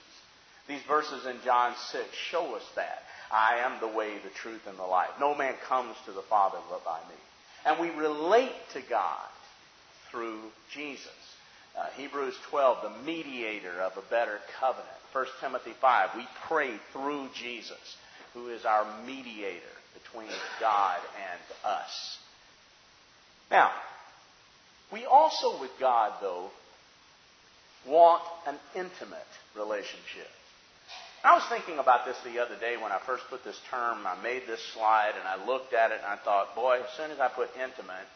These 0.68 0.82
verses 0.88 1.26
in 1.26 1.38
John 1.44 1.74
6 1.92 2.06
show 2.30 2.56
us 2.56 2.63
that. 2.76 3.04
I 3.32 3.58
am 3.58 3.80
the 3.80 3.96
way, 3.96 4.18
the 4.24 4.30
truth, 4.30 4.62
and 4.68 4.78
the 4.78 4.84
life. 4.84 5.10
No 5.20 5.36
man 5.36 5.54
comes 5.68 5.96
to 6.06 6.12
the 6.12 6.22
Father 6.22 6.58
but 6.70 6.86
by 6.86 7.00
me. 7.10 7.15
And 7.65 7.80
we 7.80 7.89
relate 7.89 8.54
to 8.74 8.82
God 8.82 9.28
through 10.10 10.39
Jesus. 10.74 11.08
Uh, 11.78 11.86
Hebrews 11.96 12.36
12, 12.50 12.78
the 12.84 13.06
mediator 13.06 13.82
of 13.82 13.98
a 13.98 14.10
better 14.10 14.39
covenant. 14.60 14.88
1 15.13 15.26
Timothy 15.41 15.74
5, 15.82 16.10
we 16.15 16.28
pray 16.48 16.72
through 16.93 17.30
Jesus, 17.34 17.98
who 18.34 18.50
is 18.50 18.65
our 18.65 18.86
mediator 19.06 19.76
between 19.93 20.30
God 20.60 21.00
and 21.17 21.39
us. 21.65 22.17
Now, 23.50 23.72
we 24.93 25.06
also 25.06 25.60
with 25.60 25.72
God, 25.80 26.13
though, 26.22 26.50
want 27.88 28.22
an 28.48 28.56
intimate 28.76 29.19
relationship. 29.56 30.28
I 31.24 31.34
was 31.34 31.43
thinking 31.50 31.80
about 31.80 32.06
this 32.06 32.17
the 32.24 32.39
other 32.39 32.56
day 32.60 32.78
when 32.78 32.91
I 32.91 33.00
first 33.06 33.24
put 33.30 33.43
this 33.43 33.60
term. 33.69 34.06
I 34.06 34.15
made 34.22 34.43
this 34.48 34.62
slide 34.74 35.13
and 35.19 35.28
I 35.28 35.45
looked 35.45 35.74
at 35.74 35.91
it 35.91 36.00
and 36.04 36.06
I 36.06 36.15
thought, 36.24 36.56
boy, 36.56 36.80
as 36.80 36.93
soon 36.95 37.12
as 37.12 37.19
I 37.19 37.28
put 37.28 37.50
intimate, 37.56 38.08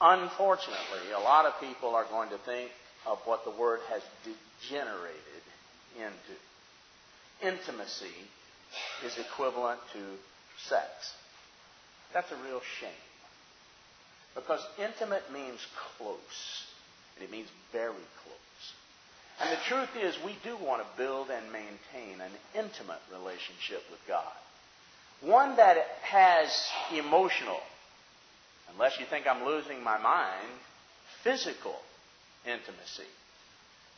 unfortunately, 0.00 1.12
a 1.16 1.20
lot 1.20 1.46
of 1.46 1.58
people 1.60 1.94
are 1.94 2.04
going 2.04 2.28
to 2.30 2.38
think 2.38 2.70
of 3.06 3.18
what 3.24 3.44
the 3.44 3.50
word 3.50 3.80
has 3.88 4.02
degenerated 4.24 5.43
into. 5.96 6.36
Intimacy 7.42 8.14
is 9.04 9.16
equivalent 9.18 9.80
to 9.92 9.98
sex. 10.68 10.88
That's 12.12 12.30
a 12.30 12.36
real 12.36 12.60
shame. 12.80 12.90
Because 14.34 14.60
intimate 14.78 15.32
means 15.32 15.60
close. 15.96 16.64
And 17.16 17.24
it 17.24 17.30
means 17.30 17.48
very 17.72 17.92
close. 17.92 18.34
And 19.40 19.50
the 19.50 19.62
truth 19.68 19.90
is, 20.00 20.16
we 20.24 20.36
do 20.44 20.56
want 20.64 20.82
to 20.82 20.96
build 20.96 21.28
and 21.30 21.52
maintain 21.52 22.20
an 22.20 22.30
intimate 22.54 23.00
relationship 23.12 23.82
with 23.90 24.00
God. 24.06 24.32
One 25.20 25.56
that 25.56 25.76
has 26.02 26.48
emotional, 26.96 27.60
unless 28.72 28.98
you 29.00 29.06
think 29.06 29.26
I'm 29.26 29.44
losing 29.44 29.82
my 29.82 29.98
mind, 29.98 30.48
physical 31.22 31.74
intimacy. 32.44 33.08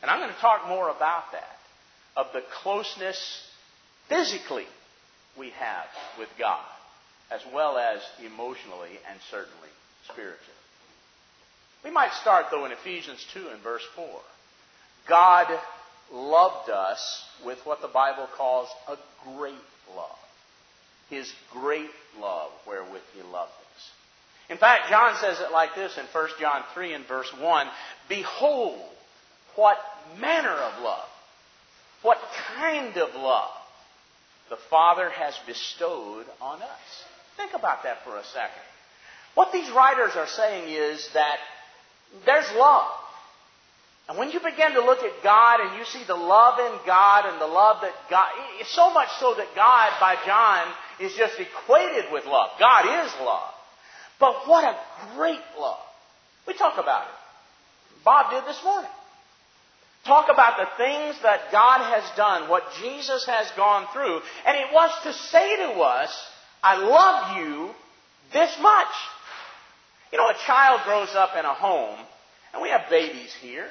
And 0.01 0.09
I'm 0.09 0.19
going 0.19 0.33
to 0.33 0.39
talk 0.39 0.67
more 0.67 0.89
about 0.89 1.31
that, 1.33 1.56
of 2.17 2.27
the 2.33 2.41
closeness 2.61 3.41
physically 4.09 4.65
we 5.37 5.51
have 5.51 5.85
with 6.17 6.29
God, 6.37 6.65
as 7.31 7.41
well 7.53 7.77
as 7.77 8.01
emotionally 8.25 8.97
and 9.09 9.19
certainly 9.29 9.69
spiritually. 10.05 10.41
We 11.85 11.91
might 11.91 12.11
start, 12.13 12.47
though, 12.51 12.65
in 12.65 12.71
Ephesians 12.71 13.25
2 13.33 13.47
and 13.53 13.61
verse 13.61 13.85
4. 13.95 14.05
God 15.07 15.47
loved 16.11 16.69
us 16.69 17.23
with 17.45 17.59
what 17.65 17.81
the 17.81 17.87
Bible 17.87 18.27
calls 18.35 18.67
a 18.89 18.97
great 19.23 19.53
love. 19.95 20.17
His 21.09 21.31
great 21.53 21.89
love 22.19 22.51
wherewith 22.67 23.03
He 23.13 23.21
loved 23.21 23.51
us. 23.51 23.91
In 24.49 24.57
fact, 24.57 24.89
John 24.89 25.15
says 25.21 25.39
it 25.39 25.51
like 25.51 25.75
this 25.75 25.97
in 25.97 26.05
1 26.05 26.29
John 26.39 26.63
3 26.73 26.93
and 26.93 27.05
verse 27.05 27.31
1 27.39 27.67
Behold, 28.09 28.79
what 29.55 29.77
manner 30.19 30.49
of 30.49 30.81
love, 30.81 31.06
what 32.01 32.17
kind 32.57 32.95
of 32.97 33.15
love 33.15 33.49
the 34.49 34.57
Father 34.69 35.09
has 35.09 35.37
bestowed 35.45 36.25
on 36.41 36.61
us. 36.61 37.03
Think 37.35 37.53
about 37.53 37.83
that 37.83 38.03
for 38.03 38.17
a 38.17 38.23
second. 38.23 38.63
What 39.35 39.51
these 39.51 39.69
writers 39.69 40.15
are 40.15 40.27
saying 40.27 40.69
is 40.69 41.07
that 41.13 41.37
there's 42.25 42.49
love. 42.55 42.91
And 44.09 44.17
when 44.17 44.31
you 44.31 44.39
begin 44.39 44.73
to 44.73 44.81
look 44.81 45.03
at 45.03 45.21
God 45.21 45.59
and 45.59 45.77
you 45.77 45.85
see 45.85 46.03
the 46.07 46.15
love 46.15 46.59
in 46.59 46.79
God 46.85 47.29
and 47.29 47.41
the 47.41 47.47
love 47.47 47.81
that 47.81 47.93
God, 48.09 48.29
so 48.65 48.93
much 48.93 49.09
so 49.19 49.35
that 49.35 49.47
God, 49.53 49.91
by 49.99 50.15
John, 50.25 50.73
is 50.99 51.13
just 51.13 51.37
equated 51.39 52.05
with 52.11 52.25
love. 52.25 52.51
God 52.57 53.05
is 53.05 53.11
love. 53.21 53.53
But 54.19 54.47
what 54.47 54.63
a 54.63 54.77
great 55.15 55.41
love. 55.59 55.83
We 56.47 56.53
talk 56.53 56.77
about 56.77 57.03
it. 57.03 58.03
Bob 58.05 58.31
did 58.31 58.45
this 58.49 58.63
morning. 58.63 58.89
Talk 60.05 60.29
about 60.31 60.57
the 60.57 60.69
things 60.77 61.15
that 61.23 61.51
God 61.51 61.79
has 61.79 62.03
done, 62.15 62.49
what 62.49 62.63
Jesus 62.81 63.25
has 63.25 63.51
gone 63.57 63.87
through, 63.91 64.21
and 64.45 64.57
it 64.57 64.73
was 64.73 64.91
to 65.03 65.13
say 65.13 65.57
to 65.57 65.81
us, 65.81 66.31
I 66.63 66.77
love 66.77 67.37
you 67.37 67.71
this 68.31 68.55
much. 68.61 68.93
You 70.11 70.17
know, 70.17 70.29
a 70.29 70.37
child 70.45 70.81
grows 70.85 71.13
up 71.13 71.31
in 71.37 71.43
a 71.43 71.53
home, 71.53 71.99
and 72.53 72.61
we 72.61 72.69
have 72.69 72.89
babies 72.89 73.33
here, 73.41 73.67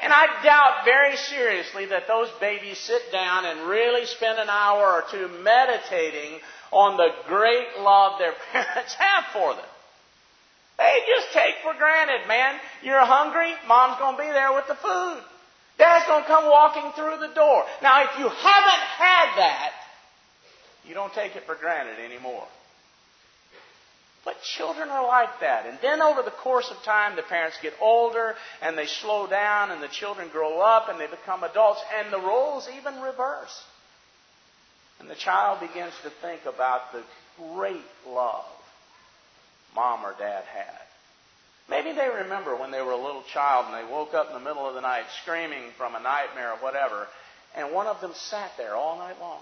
and 0.00 0.12
I 0.12 0.26
doubt 0.44 0.84
very 0.84 1.16
seriously 1.16 1.86
that 1.86 2.06
those 2.06 2.28
babies 2.40 2.78
sit 2.78 3.10
down 3.10 3.44
and 3.46 3.68
really 3.68 4.06
spend 4.06 4.38
an 4.38 4.48
hour 4.48 4.86
or 4.86 5.04
two 5.10 5.28
meditating 5.42 6.38
on 6.70 6.96
the 6.96 7.08
great 7.26 7.78
love 7.78 8.18
their 8.18 8.34
parents 8.52 8.94
have 8.94 9.24
for 9.32 9.54
them. 9.54 9.64
They 10.78 11.02
just 11.16 11.34
take 11.34 11.56
for 11.62 11.74
granted, 11.74 12.28
man. 12.28 12.54
You're 12.82 13.04
hungry, 13.04 13.52
mom's 13.66 13.98
going 13.98 14.16
to 14.16 14.22
be 14.22 14.30
there 14.30 14.54
with 14.54 14.68
the 14.68 14.76
food. 14.76 15.20
Dad's 15.76 16.06
going 16.06 16.22
to 16.22 16.28
come 16.28 16.46
walking 16.46 16.92
through 16.94 17.18
the 17.18 17.34
door. 17.34 17.64
Now, 17.82 18.02
if 18.04 18.18
you 18.18 18.28
haven't 18.28 18.84
had 18.98 19.26
that, 19.42 19.72
you 20.86 20.94
don't 20.94 21.12
take 21.12 21.36
it 21.36 21.44
for 21.46 21.56
granted 21.56 21.98
anymore. 21.98 22.46
But 24.24 24.36
children 24.42 24.88
are 24.88 25.06
like 25.06 25.40
that. 25.40 25.66
And 25.66 25.78
then 25.82 26.02
over 26.02 26.22
the 26.22 26.30
course 26.30 26.70
of 26.70 26.76
time, 26.84 27.16
the 27.16 27.22
parents 27.22 27.56
get 27.62 27.72
older 27.80 28.34
and 28.62 28.76
they 28.76 28.86
slow 28.86 29.26
down 29.26 29.70
and 29.70 29.82
the 29.82 29.88
children 29.88 30.28
grow 30.28 30.60
up 30.60 30.88
and 30.88 31.00
they 31.00 31.06
become 31.06 31.42
adults 31.44 31.80
and 31.98 32.12
the 32.12 32.18
roles 32.18 32.68
even 32.76 33.00
reverse. 33.00 33.62
And 35.00 35.08
the 35.08 35.14
child 35.14 35.60
begins 35.60 35.94
to 36.02 36.10
think 36.20 36.42
about 36.44 36.92
the 36.92 37.02
great 37.54 37.84
love 38.06 38.44
mom 39.78 40.04
or 40.04 40.14
dad 40.18 40.42
had. 40.42 40.82
Maybe 41.70 41.92
they 41.94 42.08
remember 42.08 42.56
when 42.56 42.72
they 42.72 42.82
were 42.82 42.96
a 42.98 43.04
little 43.06 43.22
child 43.32 43.66
and 43.66 43.74
they 43.78 43.92
woke 43.92 44.12
up 44.12 44.26
in 44.26 44.34
the 44.34 44.42
middle 44.48 44.66
of 44.66 44.74
the 44.74 44.80
night 44.80 45.04
screaming 45.22 45.70
from 45.76 45.94
a 45.94 46.00
nightmare 46.00 46.52
or 46.52 46.58
whatever, 46.58 47.06
and 47.54 47.72
one 47.72 47.86
of 47.86 48.00
them 48.00 48.12
sat 48.14 48.50
there 48.58 48.74
all 48.74 48.98
night 48.98 49.20
long. 49.20 49.40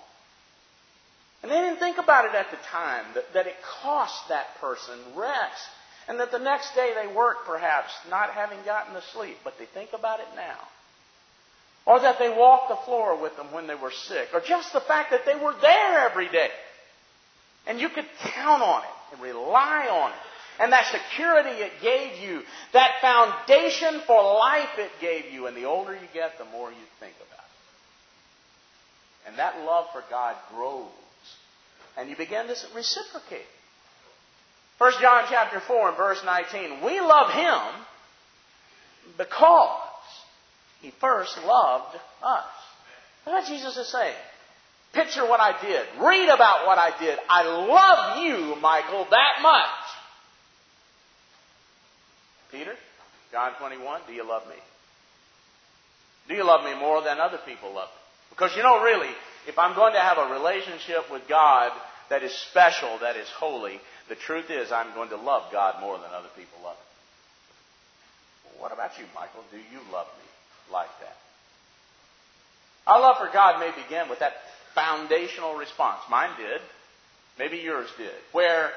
And 1.43 1.51
they 1.51 1.61
didn't 1.61 1.79
think 1.79 1.99
about 1.99 2.27
it 2.27 2.35
at 2.35 2.51
the 2.51 2.59
time 2.71 3.05
that, 3.15 3.33
that 3.33 3.47
it 3.47 3.55
cost 3.83 4.29
that 4.29 4.47
person 4.61 4.99
rest 5.15 5.69
And 6.09 6.21
that 6.21 6.31
the 6.31 6.39
next 6.39 6.75
day 6.75 6.93
they 6.95 7.13
work 7.15 7.47
perhaps 7.47 7.91
not 8.11 8.31
having 8.31 8.59
gotten 8.65 8.95
to 8.95 9.03
sleep, 9.13 9.39
but 9.43 9.55
they 9.59 9.67
think 9.67 9.91
about 9.93 10.21
it 10.21 10.27
now. 10.37 10.59
Or 11.85 12.01
that 12.01 12.19
they 12.19 12.29
walked 12.29 12.69
the 12.69 12.85
floor 12.85 13.21
with 13.21 13.37
them 13.37 13.53
when 13.53 13.67
they 13.67 13.75
were 13.75 13.93
sick. 13.93 14.29
Or 14.33 14.41
just 14.41 14.73
the 14.73 14.81
fact 14.81 15.11
that 15.11 15.25
they 15.25 15.35
were 15.35 15.55
there 15.61 16.09
every 16.09 16.29
day. 16.29 16.51
And 17.67 17.81
you 17.81 17.89
could 17.89 18.07
count 18.21 18.63
on 18.63 18.83
it 18.83 19.13
and 19.13 19.23
rely 19.23 19.89
on 19.91 20.11
it. 20.11 20.26
And 20.59 20.73
that 20.73 20.87
security 20.87 21.51
it 21.51 21.73
gave 21.83 22.23
you, 22.23 22.43
that 22.73 22.93
foundation 23.01 24.01
for 24.07 24.23
life 24.23 24.79
it 24.79 24.91
gave 25.01 25.33
you. 25.33 25.47
And 25.47 25.57
the 25.57 25.65
older 25.65 25.93
you 25.93 26.09
get, 26.15 26.39
the 26.39 26.47
more 26.47 26.71
you 26.71 26.87
think 26.99 27.15
about 27.17 27.45
it. 27.45 29.29
And 29.29 29.39
that 29.39 29.65
love 29.65 29.87
for 29.93 30.03
God 30.09 30.37
grows. 30.55 30.87
And 31.99 32.09
you 32.09 32.17
begin 32.17 32.47
to 32.47 32.55
reciprocate. 32.75 33.47
1 34.79 34.93
John 35.01 35.25
chapter 35.29 35.61
4 35.61 35.89
and 35.89 35.97
verse 35.97 36.23
19. 36.25 36.85
We 36.85 37.01
love 37.01 37.33
him 37.33 37.85
because 39.17 39.81
he 40.81 40.93
first 41.01 41.37
loved 41.45 41.97
us. 42.23 42.45
That's 43.25 43.49
what 43.49 43.57
Jesus 43.57 43.77
is 43.77 43.91
saying. 43.91 44.15
Picture 44.93 45.27
what 45.27 45.41
I 45.41 45.61
did. 45.61 45.87
Read 46.01 46.29
about 46.29 46.67
what 46.67 46.79
I 46.79 46.99
did. 46.99 47.19
I 47.29 47.43
love 47.45 48.19
you, 48.23 48.57
Michael, 48.61 49.07
that 49.11 49.43
much. 49.43 49.86
Peter, 52.57 52.75
John 53.33 53.53
21, 53.61 54.01
do 54.09 54.15
you 54.15 54.27
love 54.27 54.47
me? 54.49 54.57
Do 56.29 56.35
you 56.35 56.45
love 56.45 56.65
me 56.65 56.75
more 56.79 57.03
than 57.03 57.21
other 57.21 57.39
people 57.45 57.75
love 57.75 57.89
me? 57.89 58.03
Because 58.31 58.57
you 58.57 58.63
know, 58.63 58.83
really, 58.83 59.11
if 59.47 59.59
I'm 59.59 59.77
going 59.77 59.93
to 59.93 60.01
have 60.01 60.17
a 60.17 60.33
relationship 60.33 61.11
with 61.13 61.29
God 61.29 61.71
that 62.09 62.23
is 62.23 62.33
special, 62.33 62.99
that 63.01 63.17
is 63.17 63.29
holy, 63.29 63.79
the 64.09 64.15
truth 64.15 64.51
is 64.51 64.73
I'm 64.73 64.95
going 64.95 65.11
to 65.11 65.17
love 65.17 65.53
God 65.53 65.83
more 65.83 65.99
than 65.99 66.09
other 66.17 66.31
people 66.35 66.59
love 66.65 66.77
Him. 68.55 68.61
what 68.61 68.73
about 68.73 68.99
you, 68.99 69.05
Michael? 69.15 69.45
Do 69.53 69.59
you 69.59 69.81
love 69.93 70.07
me 70.07 70.73
like 70.73 70.91
that? 71.01 71.17
Our 72.87 73.01
love 73.01 73.19
for 73.19 73.31
God 73.33 73.61
may 73.61 73.71
begin 73.83 74.09
with 74.09 74.21
that 74.21 74.33
foundational 74.75 75.57
response. 75.57 76.01
Mine 76.11 76.31
did. 76.39 76.61
Maybe 77.39 77.59
yours 77.59 77.89
did. 77.99 78.15
Where 78.33 78.71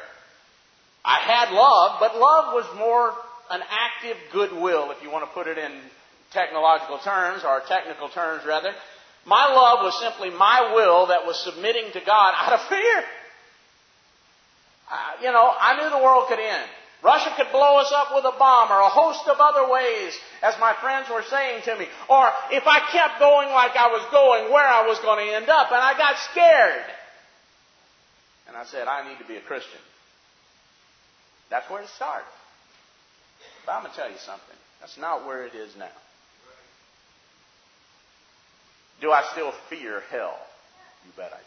I 1.05 1.19
had 1.19 1.53
love, 1.53 1.97
but 2.01 2.17
love 2.17 2.53
was 2.53 2.77
more 2.77 3.13
an 3.49 3.61
active 3.69 4.17
goodwill, 4.31 4.91
if 4.91 5.01
you 5.03 5.09
want 5.09 5.25
to 5.25 5.33
put 5.33 5.47
it 5.47 5.57
in 5.57 5.71
technological 6.31 6.99
terms, 6.99 7.43
or 7.43 7.61
technical 7.67 8.09
terms 8.09 8.45
rather. 8.45 8.73
My 9.25 9.47
love 9.47 9.79
was 9.83 9.99
simply 9.99 10.29
my 10.29 10.73
will 10.73 11.07
that 11.07 11.25
was 11.25 11.37
submitting 11.43 11.91
to 11.93 11.99
God 12.05 12.33
out 12.37 12.53
of 12.53 12.61
fear. 12.69 13.03
You 15.21 15.31
know, 15.31 15.53
I 15.59 15.77
knew 15.77 15.89
the 15.89 16.03
world 16.03 16.25
could 16.27 16.39
end. 16.39 16.69
Russia 17.03 17.31
could 17.37 17.51
blow 17.51 17.77
us 17.79 17.91
up 17.95 18.09
with 18.13 18.25
a 18.25 18.37
bomb 18.37 18.71
or 18.71 18.81
a 18.81 18.89
host 18.89 19.27
of 19.29 19.37
other 19.39 19.71
ways, 19.71 20.17
as 20.43 20.53
my 20.59 20.75
friends 20.81 21.07
were 21.09 21.23
saying 21.29 21.61
to 21.63 21.77
me. 21.77 21.87
Or 22.09 22.29
if 22.51 22.67
I 22.67 22.79
kept 22.91 23.19
going 23.19 23.49
like 23.49 23.75
I 23.77 23.87
was 23.87 24.05
going, 24.11 24.51
where 24.51 24.67
I 24.67 24.85
was 24.85 24.99
going 24.99 25.25
to 25.25 25.35
end 25.35 25.47
up. 25.47 25.71
And 25.71 25.79
I 25.79 25.97
got 25.97 26.17
scared. 26.31 26.83
And 28.47 28.57
I 28.57 28.65
said, 28.65 28.87
I 28.87 29.07
need 29.07 29.19
to 29.19 29.25
be 29.25 29.37
a 29.37 29.41
Christian. 29.41 29.79
That's 31.49 31.69
where 31.69 31.81
it 31.81 31.89
started. 31.95 32.27
But 33.69 33.75
I'm 33.75 33.81
going 33.83 33.93
to 33.93 33.99
tell 34.01 34.09
you 34.09 34.17
something. 34.17 34.57
That's 34.79 34.97
not 34.97 35.27
where 35.27 35.45
it 35.45 35.53
is 35.53 35.75
now. 35.77 35.93
Do 38.99 39.11
I 39.11 39.21
still 39.31 39.53
fear 39.69 40.01
hell? 40.09 40.39
You 41.05 41.11
bet 41.15 41.31
I 41.31 41.37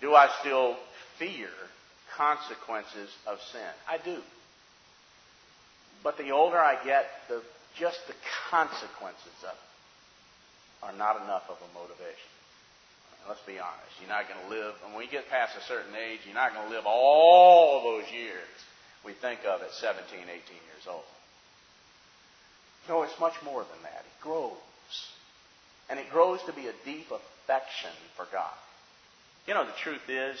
do. 0.00 0.06
Do 0.06 0.14
I 0.14 0.30
still 0.40 0.76
fear 1.18 1.50
consequences 2.16 3.10
of 3.26 3.38
sin? 3.52 3.60
I 3.86 3.98
do. 3.98 4.16
But 6.02 6.16
the 6.16 6.30
older 6.30 6.56
I 6.56 6.82
get, 6.82 7.04
the, 7.28 7.42
just 7.78 7.98
the 8.06 8.14
consequences 8.50 9.36
of 9.42 9.52
it 9.52 10.86
are 10.86 10.96
not 10.96 11.22
enough 11.22 11.50
of 11.50 11.58
a 11.58 11.78
motivation. 11.78 12.32
Let's 13.28 13.42
be 13.42 13.58
honest. 13.58 13.92
You're 14.00 14.08
not 14.08 14.24
going 14.26 14.40
to 14.40 14.48
live, 14.48 14.74
and 14.86 14.94
when 14.94 15.04
you 15.04 15.10
get 15.10 15.28
past 15.28 15.52
a 15.60 15.62
certain 15.68 15.94
age, 15.94 16.20
you're 16.24 16.34
not 16.34 16.54
going 16.54 16.66
to 16.66 16.74
live 16.74 16.86
all 16.86 17.82
those 17.84 18.10
years 18.10 18.48
we 19.04 19.12
think 19.12 19.40
of 19.46 19.62
at 19.62 19.72
17, 19.72 20.18
18 20.18 20.28
years 20.28 20.86
old. 20.88 21.02
No, 22.88 23.02
it's 23.02 23.18
much 23.20 23.34
more 23.44 23.62
than 23.62 23.82
that. 23.82 24.04
It 24.04 24.22
grows. 24.22 24.52
And 25.88 25.98
it 25.98 26.10
grows 26.10 26.42
to 26.44 26.52
be 26.52 26.66
a 26.66 26.72
deep 26.84 27.10
affection 27.10 27.90
for 28.16 28.26
God. 28.32 28.54
You 29.46 29.54
know, 29.54 29.64
the 29.64 29.72
truth 29.82 30.08
is, 30.08 30.36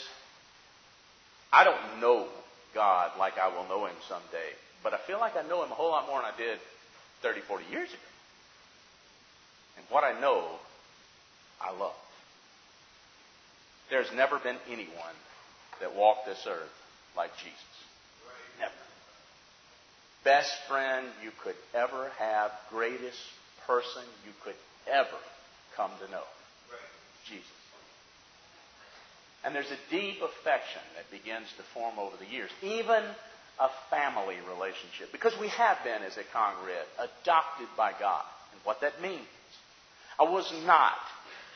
I 1.52 1.64
don't 1.64 2.00
know 2.00 2.26
God 2.74 3.12
like 3.18 3.38
I 3.38 3.48
will 3.48 3.68
know 3.68 3.86
Him 3.86 3.96
someday, 4.08 4.50
but 4.82 4.94
I 4.94 4.98
feel 4.98 5.18
like 5.18 5.36
I 5.36 5.42
know 5.42 5.62
Him 5.62 5.70
a 5.70 5.74
whole 5.74 5.90
lot 5.90 6.06
more 6.06 6.20
than 6.20 6.30
I 6.32 6.36
did 6.36 6.58
30, 7.22 7.40
40 7.40 7.64
years 7.70 7.88
ago. 7.88 7.98
And 9.76 9.86
what 9.90 10.04
I 10.04 10.18
know, 10.20 10.44
I 11.60 11.72
love. 11.72 11.94
There's 13.90 14.10
never 14.14 14.38
been 14.38 14.56
anyone 14.68 15.16
that 15.80 15.94
walked 15.94 16.26
this 16.26 16.46
earth 16.46 16.72
like 17.16 17.36
Jesus. 17.36 17.71
Best 20.24 20.52
friend 20.68 21.06
you 21.22 21.30
could 21.42 21.56
ever 21.74 22.10
have, 22.18 22.52
greatest 22.70 23.18
person 23.66 24.02
you 24.24 24.32
could 24.44 24.54
ever 24.90 25.18
come 25.76 25.90
to 26.04 26.10
know. 26.10 26.22
Jesus. 27.28 27.46
And 29.44 29.54
there's 29.54 29.70
a 29.70 29.90
deep 29.90 30.18
affection 30.22 30.82
that 30.96 31.10
begins 31.10 31.48
to 31.56 31.62
form 31.74 31.98
over 31.98 32.16
the 32.16 32.26
years, 32.26 32.50
even 32.62 33.02
a 33.60 33.68
family 33.90 34.36
relationship, 34.48 35.10
because 35.10 35.34
we 35.40 35.48
have 35.48 35.78
been, 35.82 36.02
as 36.02 36.16
a 36.16 36.22
congregate, 36.32 36.86
adopted 36.98 37.68
by 37.76 37.92
God. 37.98 38.24
And 38.52 38.60
what 38.64 38.80
that 38.82 39.02
means. 39.02 39.26
I 40.20 40.24
was 40.24 40.52
not 40.64 40.94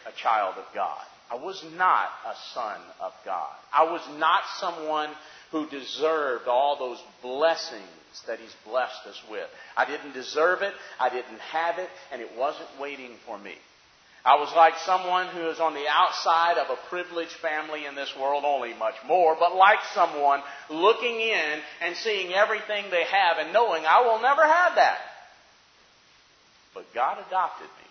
a 0.07 0.13
child 0.21 0.57
of 0.57 0.65
God. 0.75 1.03
I 1.31 1.37
was 1.37 1.65
not 1.77 2.09
a 2.27 2.35
son 2.55 2.81
of 3.01 3.13
God. 3.25 3.55
I 3.73 3.85
was 3.85 4.03
not 4.19 4.43
someone 4.59 5.11
who 5.51 5.69
deserved 5.69 6.49
all 6.49 6.77
those 6.79 7.03
blessings 7.23 7.83
that 8.27 8.39
He's 8.39 8.55
blessed 8.65 9.07
us 9.09 9.21
with. 9.31 9.47
I 9.77 9.85
didn't 9.85 10.13
deserve 10.13 10.63
it, 10.63 10.75
I 10.99 11.09
didn't 11.09 11.41
have 11.41 11.79
it, 11.79 11.89
and 12.13 12.21
it 12.21 12.31
wasn't 12.37 12.69
waiting 12.81 13.13
for 13.27 13.39
me. 13.39 13.55
I 14.25 14.41
was 14.41 14.53
like 14.57 14.75
someone 14.85 15.29
who 15.29 15.49
is 15.51 15.61
on 15.61 15.75
the 15.75 15.87
outside 15.89 16.59
of 16.59 16.69
a 16.71 16.89
privileged 16.89 17.37
family 17.41 17.87
in 17.87 17.95
this 17.95 18.13
world, 18.19 18.43
only 18.45 18.75
much 18.75 18.97
more, 19.07 19.37
but 19.39 19.55
like 19.55 19.79
someone 19.95 20.41
looking 20.69 21.21
in 21.21 21.61
and 21.81 21.95
seeing 21.97 22.33
everything 22.33 22.87
they 22.91 23.05
have 23.05 23.39
and 23.39 23.53
knowing 23.53 23.85
I 23.87 24.01
will 24.01 24.21
never 24.21 24.43
have 24.43 24.75
that. 24.75 24.99
But 26.75 26.93
God 26.93 27.19
adopted 27.25 27.69
me. 27.69 27.89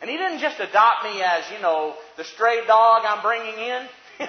And 0.00 0.08
He 0.08 0.16
didn't 0.16 0.40
just 0.40 0.58
adopt 0.60 1.04
me 1.04 1.20
as, 1.20 1.44
you 1.54 1.60
know, 1.60 1.94
the 2.16 2.24
stray 2.24 2.64
dog 2.66 3.02
I'm 3.04 3.20
bringing 3.20 3.58
in. 3.58 3.86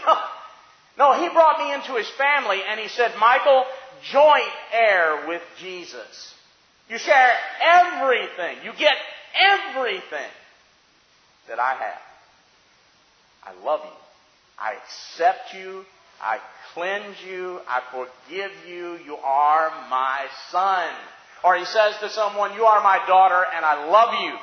No, 0.98 1.14
he 1.14 1.30
brought 1.30 1.58
me 1.58 1.74
into 1.74 1.96
his 1.96 2.10
family 2.12 2.60
and 2.68 2.80
he 2.80 2.88
said, 2.90 3.14
Michael, 3.20 3.64
joint 4.12 4.44
heir 4.74 5.28
with 5.28 5.42
Jesus. 5.60 6.34
You 6.90 6.98
share 6.98 7.32
everything. 7.64 8.58
You 8.64 8.72
get 8.78 8.96
everything 9.36 10.32
that 11.48 11.60
I 11.60 11.74
have. 11.74 12.02
I 13.44 13.66
love 13.66 13.82
you. 13.84 13.92
I 14.60 14.74
accept 14.74 15.54
you. 15.54 15.86
I 16.22 16.40
cleanse 16.74 17.16
you. 17.28 17.60
I 17.68 17.82
forgive 17.92 18.52
you. 18.68 19.00
You 19.06 19.16
are 19.18 19.72
my 19.90 20.26
son. 20.52 20.90
Or 21.44 21.56
he 21.56 21.66
says 21.66 21.96
to 22.02 22.10
someone, 22.10 22.54
You 22.54 22.66
are 22.66 22.84
my 22.84 23.04
daughter 23.08 23.44
and 23.56 23.66
I 23.66 23.88
love 23.88 24.22
you. 24.22 24.38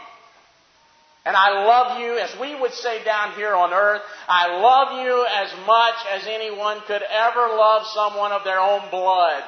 And 1.28 1.36
I 1.36 1.66
love 1.66 2.00
you, 2.00 2.16
as 2.16 2.30
we 2.40 2.58
would 2.58 2.72
say 2.72 3.04
down 3.04 3.34
here 3.34 3.54
on 3.54 3.74
earth, 3.74 4.00
I 4.26 4.46
love 4.62 5.04
you 5.04 5.26
as 5.26 5.52
much 5.66 5.94
as 6.10 6.26
anyone 6.26 6.80
could 6.86 7.02
ever 7.02 7.48
love 7.48 7.82
someone 7.92 8.32
of 8.32 8.44
their 8.44 8.58
own 8.58 8.88
blood. 8.90 9.44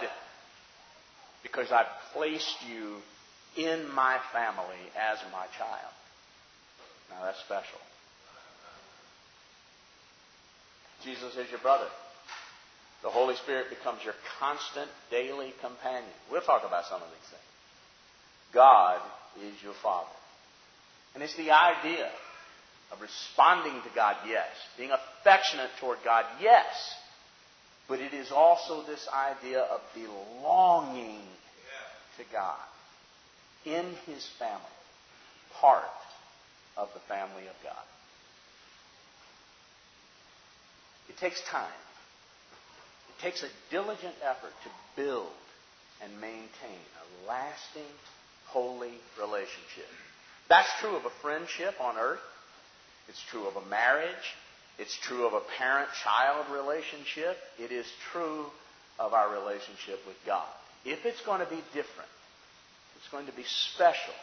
Because 1.43 1.73
I've 1.73 1.89
placed 2.13 2.55
you 2.69 2.97
in 3.57 3.91
my 3.95 4.19
family 4.31 4.77
as 4.95 5.21
my 5.33 5.47
child. 5.57 5.93
Now 7.09 7.25
that's 7.25 7.41
special. 7.41 7.81
Jesus 11.03 11.35
is 11.35 11.51
your 11.51 11.61
brother. 11.61 11.89
The 13.03 13.09
Holy 13.09 13.37
Spirit 13.37 13.71
becomes 13.71 14.05
your 14.05 14.17
constant 14.39 14.91
daily 15.11 15.55
companion. 15.63 16.13
We'll 16.31 16.43
talk 16.43 16.63
about 16.67 16.85
some 16.91 17.01
of 17.01 17.09
these 17.09 17.31
things. 17.31 17.43
God 18.53 19.01
is 19.43 19.63
your 19.63 19.73
Father. 19.83 20.20
And 21.15 21.23
it's 21.23 21.37
the 21.37 21.51
idea 21.51 22.11
of 22.93 23.01
responding 23.01 23.83
to 23.83 23.89
God, 23.95 24.17
yes. 24.27 24.49
Being 24.77 24.91
affectionate 24.91 25.71
toward 25.81 25.99
God, 26.05 26.25
yes. 26.41 26.95
But 27.89 28.01
it 28.01 28.15
is 28.15 28.31
also 28.31 28.85
this 28.87 29.07
idea 29.13 29.61
of 29.61 29.81
belonging 29.95 31.23
to 32.17 32.25
God 32.33 32.59
in 33.65 33.95
His 34.07 34.27
family, 34.39 34.61
part 35.61 35.85
of 36.77 36.89
the 36.95 37.01
family 37.01 37.47
of 37.49 37.55
God. 37.63 37.85
It 41.09 41.17
takes 41.19 41.43
time. 41.51 41.67
It 43.09 43.23
takes 43.23 43.43
a 43.43 43.49
diligent 43.71 44.15
effort 44.23 44.53
to 44.65 44.71
build 44.97 45.33
and 46.03 46.13
maintain 46.21 46.81
a 47.03 47.29
lasting, 47.29 47.91
holy 48.47 48.95
relationship. 49.19 49.91
That's 50.51 50.69
true 50.81 50.97
of 50.97 51.05
a 51.05 51.15
friendship 51.23 51.75
on 51.81 51.97
earth. 51.97 52.21
It's 53.09 53.23
true 53.31 53.47
of 53.47 53.57
a 53.57 53.67
marriage. 53.71 54.35
It's 54.79 54.97
true 54.99 55.27
of 55.27 55.33
a 55.33 55.41
parent 55.57 55.89
child 56.03 56.47
relationship. 56.53 57.37
It 57.59 57.71
is 57.71 57.87
true 58.13 58.47
of 58.99 59.15
our 59.15 59.33
relationship 59.33 60.01
with 60.07 60.17
God. 60.27 60.49
If 60.85 61.07
it's 61.07 61.21
going 61.23 61.41
to 61.41 61.47
be 61.47 61.63
different, 61.73 62.11
it's 62.97 63.09
going 63.13 63.27
to 63.27 63.33
be 63.33 63.45
special, 63.45 64.15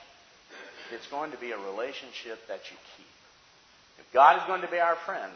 it's 0.92 1.08
going 1.08 1.32
to 1.32 1.38
be 1.38 1.52
a 1.52 1.58
relationship 1.58 2.40
that 2.48 2.60
you 2.70 2.78
keep. 2.98 3.14
If 4.00 4.12
God 4.14 4.38
is 4.38 4.44
going 4.48 4.62
to 4.62 4.70
be 4.70 4.80
our 4.80 4.98
friend, 5.06 5.32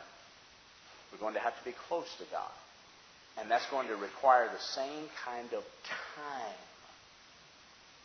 we're 1.12 1.20
going 1.20 1.36
to 1.36 1.40
have 1.40 1.58
to 1.58 1.66
be 1.66 1.76
close 1.88 2.10
to 2.18 2.26
God. 2.32 2.52
And 3.40 3.50
that's 3.50 3.66
going 3.72 3.88
to 3.88 3.96
require 3.96 4.50
the 4.52 4.60
same 4.60 5.08
kind 5.24 5.48
of 5.54 5.64
time. 5.88 6.60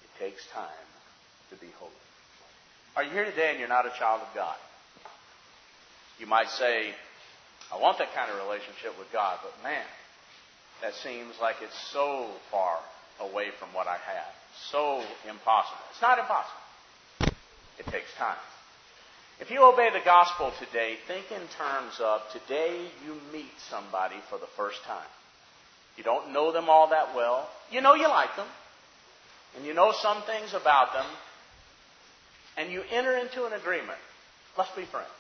It 0.05 0.25
takes 0.25 0.47
time 0.55 0.87
to 1.51 1.57
be 1.57 1.67
holy. 1.79 2.06
Are 2.97 3.05
you 3.05 3.11
here 3.11 3.27
today 3.27 3.51
and 3.51 3.59
you're 3.59 3.69
not 3.69 3.85
a 3.85 3.93
child 3.99 4.23
of 4.23 4.35
God? 4.35 4.57
You 6.19 6.27
might 6.27 6.49
say, 6.49 6.95
I 7.71 7.77
want 7.79 7.99
that 7.99 8.15
kind 8.15 8.31
of 8.31 8.39
relationship 8.39 8.99
with 8.99 9.13
God, 9.13 9.39
but 9.43 9.53
man, 9.63 9.85
that 10.81 10.95
seems 10.95 11.35
like 11.39 11.57
it's 11.61 11.77
so 11.93 12.31
far 12.51 12.79
away 13.21 13.49
from 13.61 13.69
what 13.75 13.87
I 13.87 13.99
have. 13.99 14.33
So 14.73 15.05
impossible. 15.29 15.85
It's 15.93 16.01
not 16.01 16.19
impossible. 16.19 17.37
It 17.79 17.85
takes 17.93 18.09
time. 18.17 18.41
If 19.41 19.51
you 19.51 19.63
obey 19.63 19.91
the 19.93 20.03
gospel 20.03 20.51
today, 20.59 20.97
think 21.07 21.31
in 21.31 21.47
terms 21.59 22.01
of 22.01 22.23
today 22.33 22.89
you 23.05 23.21
meet 23.31 23.53
somebody 23.69 24.17
for 24.31 24.39
the 24.39 24.49
first 24.57 24.83
time. 24.85 25.11
You 25.99 26.05
don't 26.05 26.33
know 26.33 26.51
them 26.51 26.71
all 26.71 26.89
that 26.89 27.15
well. 27.15 27.47
You 27.71 27.83
know 27.83 27.93
you 27.93 28.09
like 28.09 28.35
them. 28.37 28.49
And 29.55 29.67
you 29.67 29.75
know 29.75 29.93
some 29.93 30.23
things 30.23 30.55
about 30.55 30.95
them. 30.95 31.05
And 32.57 32.73
you 32.73 32.83
enter 32.91 33.17
into 33.17 33.45
an 33.45 33.53
agreement. 33.53 33.99
Let's 34.57 34.75
be 34.75 34.85
friends. 34.85 35.11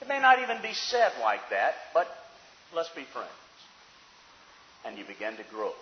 It 0.00 0.08
may 0.08 0.20
not 0.20 0.40
even 0.40 0.60
be 0.62 0.74
said 0.74 1.12
like 1.20 1.40
that, 1.50 1.74
but 1.94 2.06
let's 2.74 2.90
be 2.90 3.04
friends. 3.12 3.30
And 4.84 4.98
you 4.98 5.04
begin 5.04 5.36
to 5.36 5.44
grow. 5.50 5.72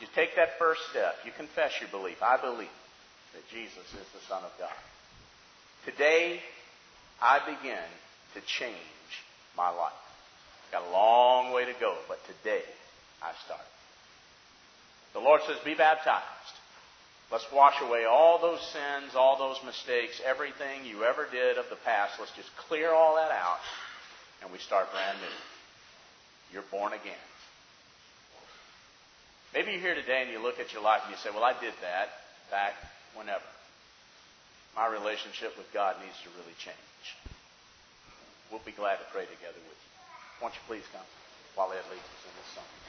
You 0.00 0.06
take 0.14 0.36
that 0.36 0.58
first 0.58 0.80
step. 0.90 1.14
You 1.24 1.32
confess 1.36 1.72
your 1.80 1.90
belief. 1.90 2.22
I 2.22 2.40
believe 2.40 2.68
that 3.34 3.42
Jesus 3.52 3.84
is 3.92 4.06
the 4.12 4.20
Son 4.28 4.42
of 4.42 4.50
God. 4.58 4.72
Today, 5.84 6.40
I 7.20 7.38
begin 7.40 7.84
to 8.34 8.40
change 8.40 8.74
my 9.56 9.70
life. 9.70 9.92
Got 10.72 10.88
a 10.88 10.90
long 10.90 11.52
way 11.52 11.66
to 11.66 11.72
go, 11.78 11.96
but 12.08 12.18
today 12.26 12.62
I 13.22 13.32
start. 13.44 13.60
The 15.12 15.20
Lord 15.20 15.42
says, 15.46 15.58
be 15.64 15.74
baptized. 15.74 16.24
Let's 17.32 17.46
wash 17.52 17.80
away 17.80 18.04
all 18.04 18.38
those 18.38 18.60
sins, 18.72 19.14
all 19.16 19.38
those 19.38 19.56
mistakes, 19.64 20.20
everything 20.24 20.84
you 20.84 21.04
ever 21.04 21.26
did 21.30 21.58
of 21.58 21.66
the 21.70 21.76
past. 21.84 22.14
Let's 22.18 22.34
just 22.36 22.54
clear 22.68 22.92
all 22.92 23.16
that 23.16 23.30
out, 23.30 23.58
and 24.42 24.52
we 24.52 24.58
start 24.58 24.92
brand 24.92 25.18
new. 25.18 25.36
You're 26.52 26.68
born 26.70 26.92
again. 26.92 27.24
Maybe 29.54 29.72
you're 29.72 29.80
here 29.80 29.94
today 29.94 30.22
and 30.22 30.30
you 30.30 30.42
look 30.42 30.58
at 30.58 30.72
your 30.72 30.82
life 30.82 31.02
and 31.06 31.14
you 31.14 31.18
say, 31.18 31.30
Well, 31.30 31.44
I 31.44 31.54
did 31.58 31.74
that 31.80 32.10
back 32.50 32.74
whenever 33.14 33.46
my 34.74 34.90
relationship 34.90 35.54
with 35.56 35.70
God 35.72 35.96
needs 36.02 36.18
to 36.26 36.28
really 36.34 36.54
change. 36.58 37.06
We'll 38.50 38.66
be 38.66 38.74
glad 38.74 38.98
to 38.98 39.06
pray 39.14 39.24
together 39.24 39.62
with 39.62 39.78
you. 39.78 39.90
Won't 40.42 40.54
you 40.54 40.64
please 40.66 40.84
come 40.92 41.06
while 41.54 41.70
Ed 41.70 41.86
leads 41.86 42.02
us 42.02 42.22
in 42.26 42.34
this 42.34 42.50
song? 42.54 42.83